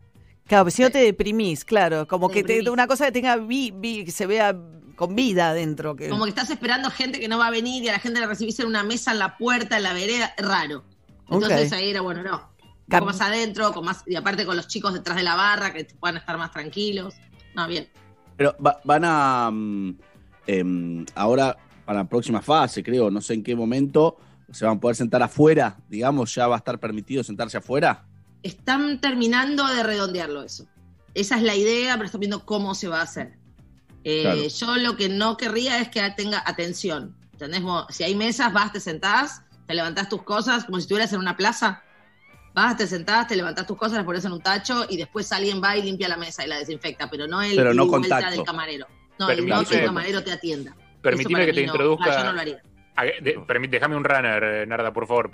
Claro, 0.51 0.65
pero 0.65 0.75
si 0.75 0.83
no 0.83 0.91
te 0.91 0.99
deprimís, 0.99 1.65
claro, 1.65 2.09
como 2.09 2.29
que 2.29 2.43
te, 2.43 2.69
una 2.69 2.89
cosa 2.89 3.05
que 3.05 3.13
tenga 3.13 3.37
vi, 3.37 3.71
que 4.05 4.11
se 4.11 4.27
vea 4.27 4.53
con 4.97 5.15
vida 5.15 5.51
adentro. 5.51 5.95
Que... 5.95 6.09
Como 6.09 6.25
que 6.25 6.31
estás 6.31 6.51
esperando 6.51 6.91
gente 6.91 7.21
que 7.21 7.29
no 7.29 7.39
va 7.39 7.47
a 7.47 7.51
venir 7.53 7.85
y 7.85 7.89
a 7.89 7.93
la 7.93 8.01
gente 8.01 8.19
le 8.19 8.27
recibís 8.27 8.59
en 8.59 8.67
una 8.67 8.83
mesa 8.83 9.13
en 9.13 9.21
la 9.21 9.39
puerta, 9.39 9.77
en 9.77 9.85
la 9.85 9.93
vereda, 9.93 10.35
raro. 10.39 10.83
Entonces 11.31 11.73
ahí 11.73 11.91
era, 11.91 12.01
bueno, 12.01 12.25
no, 12.25 12.51
un 12.99 13.05
más 13.05 13.21
adentro, 13.21 13.73
con 13.73 13.85
más, 13.85 14.03
y 14.09 14.17
aparte 14.17 14.45
con 14.45 14.57
los 14.57 14.67
chicos 14.67 14.93
detrás 14.93 15.17
de 15.17 15.23
la 15.23 15.37
barra, 15.37 15.73
que 15.73 15.85
puedan 15.85 16.17
estar 16.17 16.37
más 16.37 16.51
tranquilos. 16.51 17.15
No, 17.55 17.69
bien. 17.69 17.87
Pero 18.37 18.57
van 18.59 19.05
a. 19.05 19.51
Mm, 19.53 19.99
em, 20.49 21.07
ahora, 21.15 21.57
para 21.85 22.01
la 22.01 22.09
próxima 22.09 22.43
fase, 22.43 22.83
creo, 22.83 23.09
no 23.09 23.21
sé 23.21 23.35
en 23.35 23.45
qué 23.45 23.55
momento, 23.55 24.17
se 24.51 24.65
van 24.65 24.79
a 24.79 24.81
poder 24.81 24.97
sentar 24.97 25.23
afuera, 25.23 25.77
digamos, 25.89 26.35
ya 26.35 26.49
va 26.49 26.57
a 26.57 26.59
estar 26.59 26.81
permitido 26.81 27.23
sentarse 27.23 27.57
afuera. 27.57 28.05
Están 28.43 29.01
terminando 29.01 29.67
de 29.67 29.83
redondearlo 29.83 30.43
eso. 30.43 30.67
Esa 31.15 31.37
es 31.37 31.43
la 31.43 31.55
idea, 31.55 31.95
pero 31.95 32.07
están 32.07 32.21
viendo 32.21 32.47
cómo 32.47 32.75
se 32.75 32.89
va 32.89 33.01
a 33.01 33.03
hacer. 33.03 33.39
Eh, 34.05 34.49
yo 34.49 34.77
lo 34.77 34.97
que 34.97 35.09
no 35.09 35.37
querría 35.37 35.81
es 35.81 35.89
que 35.89 36.09
tenga 36.17 36.43
atención. 36.47 37.17
¿Entendés? 37.33 37.63
Si 37.91 38.05
hay 38.05 38.15
mesas, 38.15 38.53
vas, 38.53 38.73
te 38.73 38.81
sentás, 38.81 39.43
te 39.67 39.75
levantás 39.75 40.09
tus 40.09 40.23
cosas 40.23 40.65
como 40.65 40.79
si 40.79 40.83
estuvieras 40.83 41.13
en 41.13 41.21
una 41.21 41.37
plaza 41.37 41.83
Vas, 42.53 42.77
te 42.77 42.87
sentás, 42.87 43.29
te 43.29 43.37
levantás 43.37 43.67
tus 43.67 43.77
cosas, 43.77 43.99
las 43.99 44.05
pones 44.05 44.25
en 44.25 44.33
un 44.33 44.41
tacho 44.41 44.85
y 44.89 44.97
después 44.97 45.31
alguien 45.33 45.63
va 45.63 45.77
y 45.77 45.83
limpia 45.83 46.09
la 46.09 46.17
mesa 46.17 46.45
y 46.45 46.49
la 46.49 46.59
desinfecta, 46.59 47.09
pero 47.09 47.29
no 47.29 47.41
el 47.43 47.55
pero 47.55 47.73
no 47.73 47.87
del 47.87 48.45
camarero. 48.45 48.87
No, 49.19 49.31
el 49.31 49.47
no 49.47 49.65
que 49.65 49.79
el 49.79 49.85
camarero 49.85 50.25
te 50.25 50.33
atienda. 50.33 50.75
Permitime 51.01 51.47
que 51.47 51.53
te 51.53 51.63
introduzca. 51.63 52.19
yo 52.19 52.25
no 52.25 52.33
lo 52.33 52.41
haría. 52.41 52.63
déjame 53.69 53.97
un 53.97 54.05
runner, 54.05 54.43
eh, 54.43 54.67
Narda, 54.67 54.93
por 54.93 55.07
favor. 55.07 55.31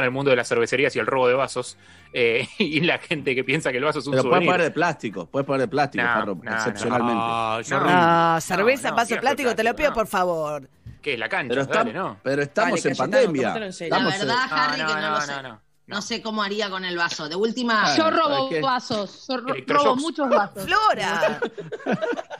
En 0.00 0.06
el 0.06 0.10
mundo 0.10 0.30
de 0.30 0.36
las 0.36 0.48
cervecerías 0.48 0.94
y 0.96 0.98
el 0.98 1.06
robo 1.06 1.28
de 1.28 1.34
vasos 1.34 1.76
eh, 2.12 2.48
y 2.58 2.80
la 2.80 2.98
gente 2.98 3.34
que 3.34 3.44
piensa 3.44 3.70
que 3.70 3.78
el 3.78 3.84
vaso 3.84 4.00
es 4.00 4.06
un 4.06 4.12
Pero 4.12 4.24
puedes 4.24 4.46
poner 4.46 4.62
de 4.62 4.70
plástico, 4.70 5.26
puedes 5.26 5.46
poner 5.46 5.62
de 5.62 5.68
plástico, 5.68 6.04
excepcionalmente. 6.44 7.14
No, 7.14 8.40
cerveza, 8.40 8.90
vaso 8.92 9.16
plástico, 9.16 9.54
te 9.54 9.64
lo 9.64 9.74
pido 9.74 9.92
por 9.92 10.06
favor. 10.06 10.68
¿Qué 11.00 11.14
es 11.14 11.18
la 11.18 11.28
cancha? 11.28 11.54
Pero, 11.54 11.66
Dale, 11.66 11.92
¿no? 11.92 12.18
pero 12.22 12.42
estamos 12.42 12.84
en 12.86 12.96
pandemia. 12.96 13.54
La 13.88 14.04
verdad, 14.04 14.36
Harry, 14.50 14.76
que 14.76 15.00
no, 15.00 15.10
lo 15.10 15.20
sé. 15.20 15.32
No 15.86 16.00
sé 16.00 16.22
cómo 16.22 16.42
haría 16.42 16.70
con 16.70 16.84
el 16.84 16.96
vaso. 16.96 17.28
De 17.28 17.36
última. 17.36 17.94
Yo 17.96 18.10
robo 18.10 18.48
vasos. 18.60 19.26
Yo 19.28 19.36
robo 19.66 19.96
muchos 19.96 20.28
vasos. 20.28 20.64
Flora. 20.64 21.40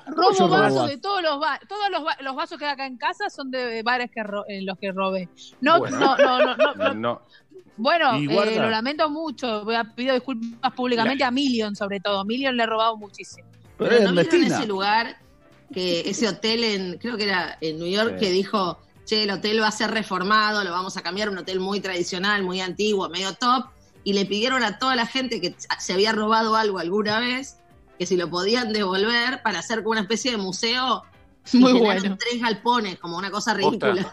robo 0.07 0.48
vasos 0.48 0.88
de 0.88 0.98
todos 0.98 1.22
los 1.22 1.40
vasos. 1.40 1.68
Todos 1.68 1.90
los, 1.90 2.35
vasos 2.37 2.59
que 2.59 2.64
hay 2.64 2.72
acá 2.72 2.87
en 2.87 2.96
casa 2.96 3.28
son 3.31 3.50
de 3.50 3.83
bares 3.83 4.11
que 4.11 4.22
en 4.48 4.66
los 4.66 4.78
que 4.78 4.92
robé. 4.92 5.28
No, 5.61 5.78
no, 5.78 6.16
no, 6.16 6.57
no, 6.57 6.94
no, 6.94 7.22
Bueno, 7.76 8.14
eh, 8.14 8.59
lo 8.59 8.70
lamento 8.70 9.11
mucho. 9.11 9.64
Voy 9.64 9.74
a 9.74 9.85
pedir 9.85 10.12
disculpas 10.12 10.72
públicamente 10.72 11.24
a 11.24 11.31
Million, 11.31 11.74
sobre 11.74 12.00
todo. 12.00 12.24
Million 12.24 12.57
le 12.57 12.62
he 12.62 12.66
robado 12.66 12.96
muchísimo. 12.96 13.48
Pero, 13.76 14.12
no 14.12 14.20
en 14.20 14.44
ese 14.44 14.66
lugar, 14.66 15.16
que 15.72 16.00
ese 16.09 16.28
hotel 16.28 16.62
en, 16.62 16.98
creo 16.98 17.16
que 17.16 17.24
era 17.24 17.59
en 17.61 17.78
New 17.78 17.88
York, 17.88 18.18
que 18.18 18.31
dijo 18.31 18.78
che, 19.04 19.24
el 19.24 19.30
hotel 19.30 19.60
va 19.60 19.68
a 19.68 19.72
ser 19.72 19.90
reformado, 19.90 20.64
lo 20.64 20.70
vamos 20.70 20.96
a 20.96 21.02
cambiar, 21.02 21.28
un 21.28 21.38
hotel 21.38 21.60
muy 21.60 21.80
tradicional, 21.80 22.42
muy 22.42 22.60
antiguo, 22.60 23.08
medio 23.08 23.34
top, 23.34 23.66
y 24.04 24.12
le 24.12 24.26
pidieron 24.26 24.64
a 24.64 24.78
toda 24.78 24.96
la 24.96 25.06
gente 25.06 25.40
que 25.40 25.54
se 25.78 25.92
había 25.92 26.12
robado 26.12 26.56
algo 26.56 26.78
alguna 26.78 27.20
vez, 27.20 27.58
que 27.98 28.06
si 28.06 28.16
lo 28.16 28.28
podían 28.30 28.72
devolver 28.72 29.42
para 29.42 29.60
hacer 29.60 29.78
como 29.78 29.92
una 29.92 30.00
especie 30.02 30.32
de 30.32 30.36
museo. 30.36 31.04
Muy 31.52 31.72
bueno. 31.72 32.16
Tres 32.16 32.40
galpones, 32.40 32.98
como 32.98 33.16
una 33.16 33.30
cosa 33.30 33.54
ridícula. 33.54 34.10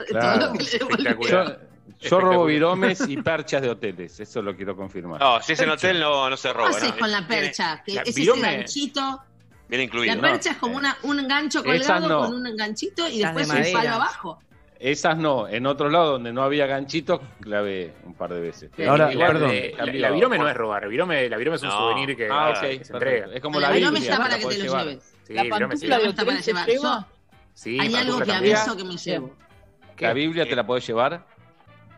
yo, 2.00 2.20
robo 2.20 2.46
viromes 2.46 3.02
y 3.08 3.18
perchas 3.18 3.62
de 3.62 3.70
hoteles, 3.70 4.20
eso 4.20 4.42
lo 4.42 4.56
quiero 4.56 4.76
confirmar. 4.76 5.20
No, 5.20 5.42
si 5.42 5.54
es 5.54 5.60
en 5.60 5.70
hotel 5.70 6.00
no, 6.00 6.30
no 6.30 6.38
se 6.38 6.52
roba. 6.54 6.72
¿Qué 6.80 6.98
con 6.98 7.12
la 7.12 7.28
percha? 7.28 7.84
que 7.86 7.94
es 7.94 8.18
ese 8.18 8.40
ganchito. 8.40 9.22
Viene 9.68 9.84
incluido. 9.84 10.16
La 10.16 10.22
percha 10.22 10.52
es 10.52 10.58
como 10.58 10.76
una, 10.76 10.98
un 11.04 11.28
gancho 11.28 11.64
colgado 11.64 12.26
con 12.26 12.34
un 12.34 12.56
ganchito 12.56 13.08
y 13.08 13.20
después 13.20 13.48
un 13.48 13.74
palo 13.74 13.90
abajo. 13.90 14.40
Esas 14.80 15.18
no, 15.18 15.46
en 15.46 15.66
otros 15.66 15.92
lados 15.92 16.12
donde 16.12 16.32
no 16.32 16.42
había 16.42 16.66
ganchitos, 16.66 17.20
clavé 17.42 17.94
un 18.06 18.14
par 18.14 18.34
de 18.34 18.40
veces. 18.40 18.72
Ahora, 18.88 19.10
perdón. 19.10 19.52
la, 19.78 20.10
virome 20.10 20.38
no 20.38 20.48
es 20.48 20.56
robar, 20.56 20.88
virome, 20.88 21.28
la 21.28 21.36
virome 21.36 21.58
es 21.58 21.64
un 21.64 21.72
souvenir 21.72 22.16
que, 22.16 22.30
ah, 22.32 22.54
okay, 22.58 22.82
se 22.82 22.94
entrega. 22.94 23.28
Es 23.34 23.42
como 23.42 23.60
la, 23.60 23.68
la 23.68 23.76
virome 23.76 24.00
está 24.00 24.18
para 24.18 24.40
que 24.40 24.46
te 24.46 24.58
lo 24.60 24.78
lleves. 24.78 25.18
Sí, 25.24 25.34
la 25.34 25.44
pantufla 25.50 25.98
está 25.98 26.26
para 26.26 26.40
llevar. 26.40 27.06
sí, 27.54 27.78
hay 27.78 27.94
algo 27.94 28.22
que 28.22 28.32
aviso 28.32 28.78
que 28.78 28.84
me 28.86 28.96
llevo. 28.96 29.36
¿La 30.00 30.14
Biblia 30.14 30.48
te 30.48 30.56
la 30.56 30.66
podés 30.66 30.88
llevar? 30.88 31.26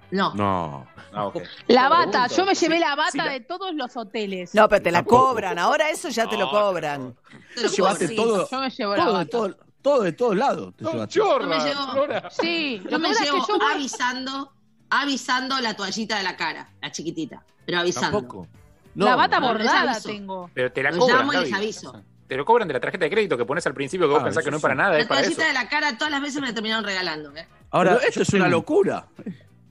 No. 0.09 0.33
No. 0.33 0.87
Ah, 1.13 1.25
okay. 1.27 1.43
La 1.67 1.87
bata, 1.87 2.27
yo 2.27 2.45
me 2.45 2.55
llevé 2.55 2.79
la 2.79 2.95
bata 2.95 3.29
de 3.29 3.41
todos 3.41 3.73
los 3.75 3.95
hoteles. 3.95 4.55
No, 4.55 4.67
pero 4.67 4.81
te 4.81 4.91
la 4.91 5.03
cobran. 5.03 5.59
Ahora 5.59 5.89
eso 5.89 6.09
ya 6.09 6.27
te 6.27 6.37
lo 6.37 6.49
cobran. 6.49 7.15
Te 7.55 7.61
lo 7.61 7.69
llevaste 7.69 8.15
todo. 8.15 8.49
Yo 8.49 8.59
me 8.59 8.69
llevo 8.69 8.95
la 8.95 9.05
bata. 9.05 9.29
Todo, 9.29 9.55
todo 9.81 10.03
de 10.03 10.13
todos 10.13 10.35
lados. 10.35 10.73
Te 10.75 10.83
no, 10.83 11.05
chorra, 11.07 11.47
me 11.47 11.59
llevo, 11.59 12.29
sí, 12.29 12.81
yo 12.89 12.99
me 12.99 13.09
llevo 13.13 13.45
yo 13.47 13.57
avisando, 13.71 14.51
avisando 14.89 15.59
la 15.59 15.75
toallita 15.75 16.17
de 16.17 16.23
la 16.23 16.35
cara, 16.35 16.69
la 16.81 16.91
chiquitita, 16.91 17.43
pero 17.65 17.79
avisando. 17.79 18.19
Tampoco. 18.19 18.47
No, 18.93 19.05
la 19.05 19.15
bata 19.15 19.39
bordada 19.39 19.99
tengo. 20.01 20.49
Pero 20.53 20.71
te 20.71 20.83
la 20.83 20.91
cobran. 20.91 21.17
llamo 21.17 21.33
y 21.33 21.37
les 21.37 21.53
aviso. 21.53 22.03
Te 22.27 22.37
lo 22.37 22.45
cobran 22.45 22.67
de 22.67 22.73
la 22.73 22.79
tarjeta 22.79 23.05
de 23.05 23.11
crédito 23.11 23.37
que 23.37 23.45
pones 23.45 23.65
al 23.67 23.73
principio 23.73 24.07
que 24.07 24.13
vos 24.13 24.21
ah, 24.21 24.25
pensás 24.25 24.43
que 24.43 24.51
no 24.51 24.57
es 24.57 24.61
para 24.61 24.75
nada. 24.75 24.97
La 24.97 25.07
toallita 25.07 25.45
de 25.45 25.53
la 25.53 25.67
cara 25.67 25.97
todas 25.97 26.11
las 26.11 26.21
veces 26.21 26.39
me 26.41 26.47
la 26.47 26.53
terminaron 26.53 26.85
regalando. 26.85 27.35
¿eh? 27.35 27.45
Ahora, 27.71 27.99
esto 28.07 28.21
es 28.21 28.29
una 28.33 28.47
locura. 28.47 29.05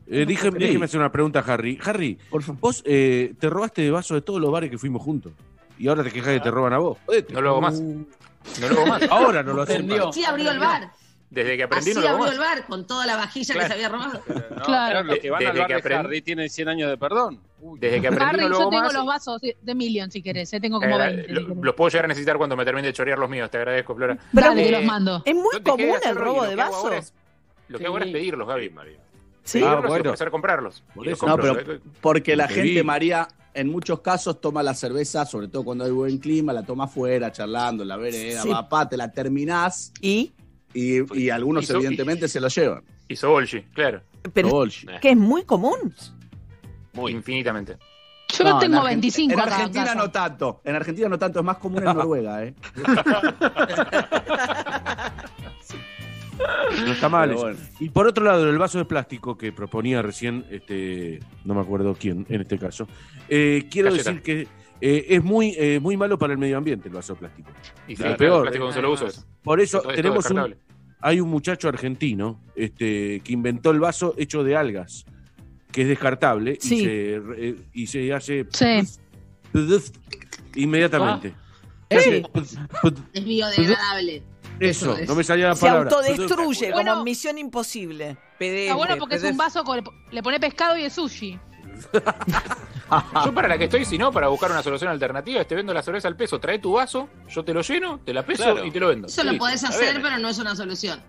Eh, 0.07 0.27
déjeme 0.27 0.85
hacer 0.85 0.99
una 0.99 1.13
pregunta 1.13 1.39
a 1.39 1.53
Harry. 1.53 1.79
Harry, 1.85 2.19
vos 2.61 2.83
eh, 2.85 3.35
te 3.39 3.49
robaste 3.49 3.83
de 3.83 3.91
vaso 3.91 4.15
de 4.15 4.23
todos 4.23 4.41
los 4.41 4.51
bares 4.51 4.69
que 4.71 4.77
fuimos 4.77 5.03
juntos. 5.03 5.33
Y 5.79 5.89
ahora 5.89 6.03
te 6.03 6.11
quejas 6.11 6.35
que 6.35 6.41
te 6.41 6.51
roban 6.51 6.73
a 6.75 6.79
vos. 6.79 6.99
No 7.31 7.41
lo 7.41 7.51
hago 7.51 7.61
más. 7.61 7.81
No 8.61 8.69
lo 8.69 8.77
hago 8.79 8.87
más. 8.87 9.03
Ahora 9.11 9.43
no 9.43 9.53
lo 9.53 9.63
haces 9.63 9.83
Sí, 10.13 10.25
abrió 10.25 10.51
el 10.51 10.59
bar. 10.59 10.91
Desde 11.31 11.57
que 11.57 11.63
aprendí 11.63 11.91
Así 11.93 12.01
no 12.01 12.05
lo 12.05 12.09
abrió 12.17 12.33
el 12.33 12.39
bar 12.41 12.67
con 12.67 12.87
toda 12.89 13.07
la 13.07 13.15
vajilla 13.17 13.55
que 13.55 13.67
se 13.67 13.73
había 13.73 13.89
robado. 13.89 14.21
claro. 14.65 15.05
Los 15.05 15.19
que 15.21 15.31
van 15.31 15.39
Desde 15.39 15.51
al 15.53 15.59
bar 15.59 15.67
que 15.69 15.75
aprendí... 15.75 16.07
Harry 16.07 16.23
tienen 16.23 16.51
100 16.51 16.69
años 16.69 16.91
de 16.91 16.97
perdón. 16.99 17.41
Desde 17.79 18.01
que 18.01 18.09
aprendí 18.09 18.25
Harry, 18.25 18.41
no 18.43 18.49
lo 18.49 18.55
yo 18.57 18.61
hago 18.63 18.71
tengo 18.71 18.83
más. 18.85 18.95
los 18.95 19.07
vasos 19.07 19.41
de 19.41 19.75
Million, 19.77 20.11
si 20.11 20.23
querés. 20.23 20.53
Eh, 20.53 20.61
tengo 20.61 20.81
como 20.81 20.97
Eh, 20.99 21.27
20. 21.27 21.33
lo- 21.33 21.55
los 21.63 21.75
puedo 21.77 21.89
llegar 21.89 22.07
a 22.07 22.09
necesitar 22.09 22.37
cuando 22.37 22.57
me 22.57 22.65
termine 22.65 22.89
de 22.89 22.93
chorear 22.93 23.17
los 23.19 23.31
míos. 23.31 23.49
Te 23.49 23.59
agradezco, 23.59 23.95
Flora. 23.95 24.19
Dale, 24.33 24.63
Eh, 24.63 24.65
te 24.67 24.73
los 24.73 24.85
mando. 24.85 25.23
Es 25.25 25.35
muy 25.35 25.45
yo 25.53 25.59
de 25.59 25.63
común 25.71 25.97
el 26.05 26.17
robo 26.17 26.45
de 26.47 26.57
vasos. 26.57 27.13
Lo 27.69 27.79
que 27.79 27.85
hago 27.85 27.95
ahora 27.95 28.07
es 28.07 28.13
pedirlos, 28.13 28.49
Gaby. 28.49 28.75
Sí. 29.45 29.59
Pedirlos 29.61 29.85
Ah, 29.85 29.87
bueno. 29.87 30.05
empezar 30.07 30.27
a 30.27 30.31
comprarlos. 30.33 30.83
Por 30.93 31.07
eso. 31.07 31.27
No, 31.29 31.37
pero 31.37 31.57
porque 32.01 32.35
la 32.35 32.49
Te 32.49 32.55
gente. 32.55 32.83
María, 32.83 33.29
en 33.55 33.69
muchos 33.69 34.01
casos 34.01 34.41
toma 34.41 34.63
la 34.63 34.75
cerveza, 34.75 35.25
sobre 35.27 35.49
todo 35.49 35.65
cuando 35.65 35.85
hay 35.85 35.91
buen 35.91 36.19
clima, 36.19 36.53
la 36.53 36.63
toma 36.63 36.85
afuera, 36.85 37.33
charlando, 37.33 37.83
en 37.83 37.89
la 37.89 37.97
vereda, 37.97 38.43
Sí. 38.43 38.51
papá, 38.51 38.89
te 38.89 38.97
la 38.97 39.11
terminás 39.13 39.93
Y, 40.01 40.33
y, 40.75 41.19
y 41.21 41.31
algunos 41.31 41.65
Hizo- 41.65 41.75
evidentemente 41.77 42.29
se 42.29 42.41
lo 42.41 42.49
llevan. 42.49 42.83
Hizo 43.09 43.29
Bolgi, 43.31 43.63
claro. 43.75 44.03
pero 44.33 44.65
que 45.01 45.11
es 45.11 45.17
muy 45.17 45.43
común. 45.45 45.95
Muy 46.93 47.13
infinitamente. 47.13 47.77
Yo 48.39 48.45
No, 48.45 48.51
en 48.55 48.59
tengo 48.61 48.79
Argen- 48.83 48.87
25 48.87 49.33
En 49.35 49.41
Argentina 49.41 49.95
no 49.97 50.11
tanto. 50.13 50.61
En 50.65 50.77
Argentina 50.77 51.09
no 51.09 51.19
tanto, 51.19 51.41
es 51.41 51.45
más 51.45 51.57
común 51.59 51.79
en 51.79 51.85
Noruega, 51.97 52.45
¿eh? 52.45 52.55
No 56.87 56.93
está 56.93 57.09
mal. 57.09 57.29
Pero 57.31 57.39
eso. 57.51 57.59
bueno. 57.59 57.71
Y 57.81 57.89
por 57.91 58.07
otro 58.07 58.25
lado, 58.25 58.49
el 58.49 58.59
vaso 58.59 58.79
de 58.79 58.85
plástico 58.85 59.37
que 59.37 59.53
proponía 59.53 60.03
recién, 60.03 60.45
este, 60.51 61.21
no 61.45 61.55
me 61.55 61.61
acuerdo 61.61 61.95
quién 61.99 62.27
en 62.29 62.41
este 62.43 62.59
caso, 62.59 62.87
eh, 63.29 63.67
quiero 63.71 63.93
decir 63.93 64.23
que 64.23 64.47
eh, 64.81 65.07
es 65.09 65.23
muy, 65.23 65.55
eh, 65.59 65.79
muy 65.81 65.97
malo 65.97 66.19
para 66.19 66.33
el 66.33 66.39
medio 66.39 66.57
ambiente 66.57 66.89
el 66.89 66.95
vaso 66.95 67.15
de 67.15 67.19
plástico. 67.21 67.51
Y 67.89 67.97
Claro, 67.97 68.17
peor. 68.17 68.19
peor. 68.19 68.43
Plástico 68.43 68.73
solo 68.73 68.93
uso. 68.93 69.07
Por 69.43 69.61
eso 69.61 69.81
Todo 69.83 69.93
tenemos 69.95 70.25
todo 70.27 70.45
un, 70.47 70.57
hay 71.01 71.21
un 71.21 71.29
muchacho 71.29 71.69
argentino 71.69 72.41
este, 72.55 73.21
que 73.21 73.33
inventó 73.33 73.71
el 73.73 73.81
vaso 73.81 74.15
hecho 74.17 74.43
de 74.45 74.57
algas, 74.57 75.05
que 75.73 75.83
es 75.83 75.89
descartable 75.89 76.59
y, 76.63 76.67
se, 76.67 77.15
eh, 77.17 77.57
y 77.73 77.87
se 77.87 78.13
hace 78.13 78.47
Sí. 78.53 78.83
inmediatamente. 80.55 81.35
Es 81.91 83.25
biodegradable. 83.25 84.23
Eso 84.61 84.93
Eso, 84.93 84.97
es. 84.99 85.09
no 85.09 85.15
me 85.15 85.25
salía 85.25 85.49
la 85.49 85.57
Se 85.57 85.67
palabra. 85.67 85.91
autodestruye, 85.91 86.71
Bueno. 86.73 86.93
como 86.93 87.05
Misión 87.05 87.39
Imposible. 87.39 88.17
Está 88.39 88.75
bueno 88.75 88.97
porque 88.99 89.17
es 89.17 89.25
un 89.25 89.37
vaso 89.37 89.65
con 89.65 89.83
le 90.11 90.23
pone 90.23 90.39
pescado 90.39 90.77
y 90.77 90.85
es 90.85 90.93
sushi. 90.93 91.39
Yo 93.25 93.33
para 93.35 93.49
la 93.49 93.57
que 93.59 93.65
estoy, 93.65 93.85
si 93.85 93.97
no, 93.97 94.11
para 94.13 94.29
buscar 94.29 94.51
una 94.51 94.63
solución 94.63 94.91
alternativa, 94.91 95.45
te 95.45 95.55
vendo 95.55 95.73
la 95.73 95.83
cerveza 95.83 96.09
al 96.09 96.17
peso. 96.17 96.39
Trae 96.41 96.59
tu 96.59 96.73
vaso, 96.73 97.09
yo 97.29 97.45
te 97.45 97.55
lo 97.55 97.63
lleno, 97.63 98.01
te 98.05 98.13
la 98.13 98.25
peso 98.27 98.43
Claro. 98.43 98.65
y 98.65 98.71
te 98.71 98.81
lo 98.81 98.89
vendo. 98.89 99.07
Eso 99.07 99.23
lo 99.25 99.39
podés 99.39 99.63
hacer, 99.65 100.01
pero 100.03 100.19
no 100.19 100.29
es 100.29 100.39
una 100.39 100.57
solución. 100.57 101.01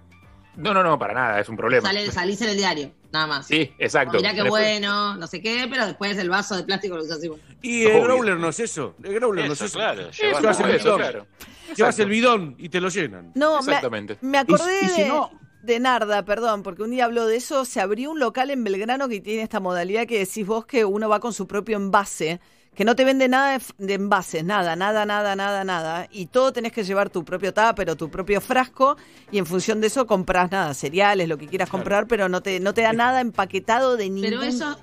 No, 0.58 0.74
no, 0.74 0.84
no, 0.84 1.00
para 1.00 1.14
nada, 1.14 1.40
es 1.40 1.48
un 1.50 1.56
problema. 1.56 1.88
Sale, 1.88 2.12
salís 2.12 2.42
en 2.42 2.50
el 2.50 2.58
diario, 2.58 2.92
nada 3.12 3.26
más. 3.26 3.48
Sí, 3.48 3.74
exacto. 3.80 4.18
Mirá 4.18 4.32
qué 4.34 4.44
Después- 4.44 4.62
bueno, 4.64 5.16
no 5.16 5.26
sé 5.26 5.42
qué, 5.42 5.66
pero 5.70 5.86
después 5.88 6.18
el 6.18 6.30
vaso 6.30 6.56
de 6.58 6.64
plástico 6.64 6.98
lo 6.98 7.04
usás 7.04 7.24
igual. 7.24 7.42
Y 7.62 7.84
el 7.84 7.92
Obvio. 7.94 8.04
growler 8.04 8.38
no 8.38 8.50
es 8.50 8.60
eso. 8.60 8.94
El 9.02 9.14
growler 9.16 9.46
no 9.48 9.54
es 9.54 9.60
Eso, 9.60 9.66
eso. 9.66 9.78
claro. 9.80 10.10
Eso, 10.10 10.50
eso, 10.50 10.64
bidón. 10.68 10.98
claro. 11.00 11.28
Llevas 11.76 12.00
el 12.00 12.10
bidón 12.10 12.56
y 12.58 12.70
te 12.70 12.80
lo 12.82 12.90
llenan. 12.90 13.32
No, 13.36 13.54
me, 13.54 13.60
Exactamente. 13.60 14.18
me 14.22 14.38
acordé 14.38 14.72
Y- 14.82 14.86
y 14.86 14.90
si 14.90 15.02
de, 15.04 15.08
no- 15.08 15.32
de 15.64 15.80
Narda, 15.80 16.26
perdón, 16.26 16.64
porque 16.64 16.84
un 16.84 16.92
día 16.92 17.06
habló 17.06 17.28
de 17.28 17.36
eso. 17.38 17.66
Se 17.66 17.80
abrió 17.82 18.12
un 18.12 18.20
local 18.20 18.50
en 18.50 18.64
Belgrano 18.64 19.08
que 19.08 19.22
tiene 19.22 19.44
esta 19.44 19.60
modalidad 19.60 20.06
que 20.08 20.20
decís 20.20 20.46
vos 20.46 20.66
que 20.66 20.86
uno 20.86 21.08
va 21.10 21.20
con 21.20 21.34
su 21.34 21.48
propio 21.48 21.78
envase, 21.78 22.40
que 22.74 22.86
no 22.86 22.96
te 22.96 23.04
vende 23.04 23.28
nada 23.28 23.60
de 23.78 23.94
envases, 23.94 24.44
nada, 24.46 24.76
nada, 24.78 25.06
nada, 25.06 25.36
nada, 25.36 25.64
nada. 25.66 26.08
Y 26.10 26.28
todo 26.28 26.54
tenés 26.54 26.72
que 26.72 26.84
llevar 26.86 27.10
tu 27.10 27.24
propio 27.26 27.54
tupper 27.54 27.90
o 27.90 27.96
tu 27.98 28.10
propio 28.10 28.40
frasco 28.42 28.96
y 29.30 29.38
en 29.40 29.46
función 29.46 29.82
de 29.82 29.88
eso 29.88 30.08
compras 30.08 30.50
nada, 30.52 30.74
cereales, 30.74 31.28
lo 31.28 31.38
que 31.38 31.48
quieras 31.48 31.70
comprar, 31.70 32.08
pero 32.08 32.30
no 32.30 32.42
te, 32.42 32.60
no 32.62 32.74
te 32.74 32.82
da 32.82 32.94
nada 32.94 33.20
empaquetado 33.22 33.98
de 33.98 34.10
ningún... 34.10 34.22
Pero 34.30 34.42
eso, 34.44 34.78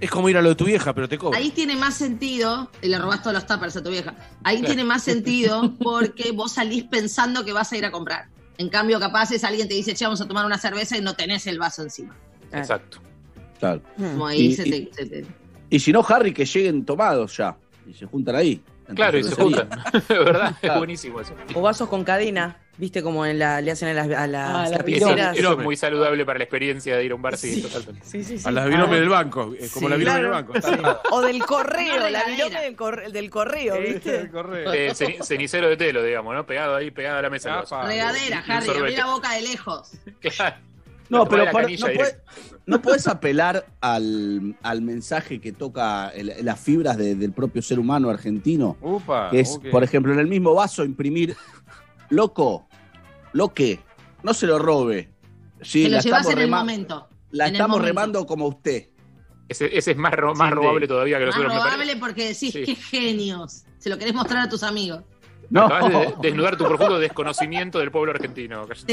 Es 0.00 0.10
como 0.10 0.28
ir 0.28 0.36
a 0.36 0.42
lo 0.42 0.48
de 0.50 0.54
tu 0.54 0.64
vieja, 0.64 0.94
pero 0.94 1.08
te 1.08 1.18
cobra. 1.18 1.38
ahí 1.38 1.50
tiene 1.50 1.76
más 1.76 1.94
sentido, 1.94 2.70
y 2.80 2.88
le 2.88 2.98
robás 2.98 3.20
todos 3.22 3.34
los 3.34 3.46
tuppers 3.46 3.76
a 3.76 3.82
tu 3.82 3.90
vieja, 3.90 4.14
ahí 4.44 4.62
tiene 4.62 4.82
más 4.84 5.02
sentido 5.02 5.74
porque 5.82 6.32
vos 6.32 6.52
salís 6.52 6.84
pensando 6.84 7.44
que 7.44 7.52
vas 7.52 7.70
a 7.72 7.76
ir 7.76 7.84
a 7.84 7.90
comprar. 7.90 8.28
En 8.58 8.68
cambio, 8.68 8.98
capaz 8.98 9.30
es 9.32 9.44
alguien 9.44 9.68
te 9.68 9.74
dice, 9.74 9.94
che, 9.94 10.04
vamos 10.04 10.20
a 10.20 10.26
tomar 10.28 10.44
una 10.46 10.58
cerveza 10.58 10.96
y 10.96 11.00
no 11.02 11.14
tenés 11.14 11.46
el 11.46 11.58
vaso 11.58 11.82
encima. 11.82 12.16
Exacto. 12.52 12.98
Claro. 13.58 13.82
Mm. 13.96 14.10
Como 14.12 14.26
ahí 14.26 14.46
Y- 14.46 14.54
se, 14.54 14.68
y- 14.68 14.86
te, 14.86 14.94
se 14.94 15.06
te- 15.06 15.26
Y 15.70 15.78
si 15.80 15.92
no, 15.92 16.04
Harry, 16.08 16.32
que 16.32 16.44
lleguen 16.44 16.84
tomados 16.84 17.36
ya. 17.36 17.56
Y 17.88 17.94
se 17.94 18.06
juntan 18.06 18.36
ahí. 18.36 18.62
Claro, 18.94 19.18
y 19.18 19.22
se 19.24 19.34
juntan. 19.34 19.68
De 20.08 20.18
verdad, 20.18 20.50
es 20.52 20.58
Claro. 20.60 20.78
buenísimo 20.80 21.20
eso. 21.20 21.34
O 21.54 21.60
vasos 21.60 21.88
con 21.88 22.02
cadena, 22.04 22.56
viste 22.80 23.02
como 23.02 23.24
en 23.26 23.38
la, 23.38 23.60
le 23.60 23.70
hacen 23.70 23.88
a 23.88 23.92
las, 23.94 24.08
a 24.10 24.26
las 24.26 24.72
Ah, 24.72 24.80
Eso, 25.34 25.52
es 25.52 25.58
muy 25.58 25.76
saludable 25.76 26.24
para 26.24 26.38
la 26.38 26.44
experiencia 26.44 26.96
de 26.96 27.04
ir 27.04 27.12
a 27.12 27.14
un 27.14 27.22
bar, 27.22 27.36
sí, 27.36 27.62
Sí. 27.62 27.68
Sí, 28.02 28.24
sí, 28.24 28.38
sí. 28.38 28.48
A 28.48 28.50
las 28.50 28.66
virome 28.68 28.96
Ah, 28.96 29.00
del 29.00 29.08
banco. 29.08 29.44
Como 29.44 29.56
Sí, 29.58 29.88
la 29.88 29.96
virome 29.96 30.04
claro. 30.04 30.22
del 30.22 30.80
banco. 30.82 30.98
O 31.12 31.20
del 31.20 31.44
correo, 31.44 32.08
la 32.10 32.24
virome 32.24 32.60
del, 32.62 32.76
corre- 32.76 33.10
del 33.12 33.30
correo, 33.30 33.78
¿viste? 33.80 34.30
Eh, 34.74 34.92
ceni- 34.94 35.22
cenicero 35.22 35.68
de 35.68 35.76
telo, 35.76 36.02
digamos, 36.02 36.34
¿no? 36.34 36.46
Pegado 36.46 36.74
ahí, 36.76 36.90
pegado 36.90 37.18
a 37.18 37.22
la 37.22 37.30
mesa. 37.30 37.60
Apa. 37.60 37.86
Regadera, 37.86 38.42
Harry, 38.48 38.68
abrí 38.70 38.96
la 38.96 39.06
boca 39.06 39.32
de 39.34 39.42
lejos. 39.42 39.92
Claro. 40.20 40.56
No, 41.10 41.28
pero 41.28 41.50
para- 41.50 41.66
no, 41.68 41.76
puede- 41.86 42.20
no 42.66 42.80
puedes 42.82 43.08
apelar 43.08 43.66
al, 43.80 44.54
al 44.62 44.80
mensaje 44.80 45.40
que 45.40 45.50
toca 45.52 46.08
el- 46.10 46.32
las 46.42 46.58
fibras 46.60 46.96
de- 46.96 47.16
del 47.16 47.32
propio 47.32 47.60
ser 47.62 47.78
humano 47.80 48.08
argentino. 48.10 48.76
Upa, 48.80 49.28
Que 49.30 49.40
es, 49.40 49.58
por 49.70 49.82
ejemplo, 49.82 50.12
en 50.12 50.20
el 50.20 50.28
mismo 50.28 50.54
vaso 50.54 50.84
imprimir, 50.84 51.36
loco, 52.10 52.68
lo 53.32 53.52
que, 53.54 53.80
no 54.22 54.34
se 54.34 54.46
lo 54.46 54.58
robe. 54.58 55.10
Sí, 55.62 55.84
Te 55.84 55.88
lo 55.90 55.96
la 55.96 56.02
llevas 56.02 56.20
estamos, 56.20 56.32
en 56.32 56.38
el 56.44 56.50
momento. 56.50 57.08
la 57.30 57.46
estamos 57.46 57.78
momento. 57.78 57.86
remando 57.86 58.26
como 58.26 58.46
usted. 58.46 58.88
Ese, 59.48 59.76
ese 59.76 59.90
es 59.92 59.96
más, 59.96 60.12
ro- 60.14 60.34
más 60.34 60.48
Sí, 60.50 60.54
robable 60.54 60.86
todavía 60.86 61.18
que 61.18 61.26
los 61.26 61.36
Más 61.36 61.44
probable 61.44 61.96
porque 61.96 62.22
decís, 62.28 62.52
Sí. 62.52 62.62
qué 62.64 62.74
genios. 62.76 63.64
Se 63.78 63.90
lo 63.90 63.98
querés 63.98 64.14
mostrar 64.14 64.42
a 64.46 64.48
tus 64.48 64.62
amigos. 64.62 65.02
No, 65.48 65.64
Acabas 65.66 65.90
de 65.90 66.14
desnudar 66.22 66.56
tu 66.56 66.64
profundo 66.64 67.00
desconocimiento 67.00 67.80
del 67.80 67.90
pueblo 67.90 68.12
argentino. 68.12 68.64
Te, 68.66 68.84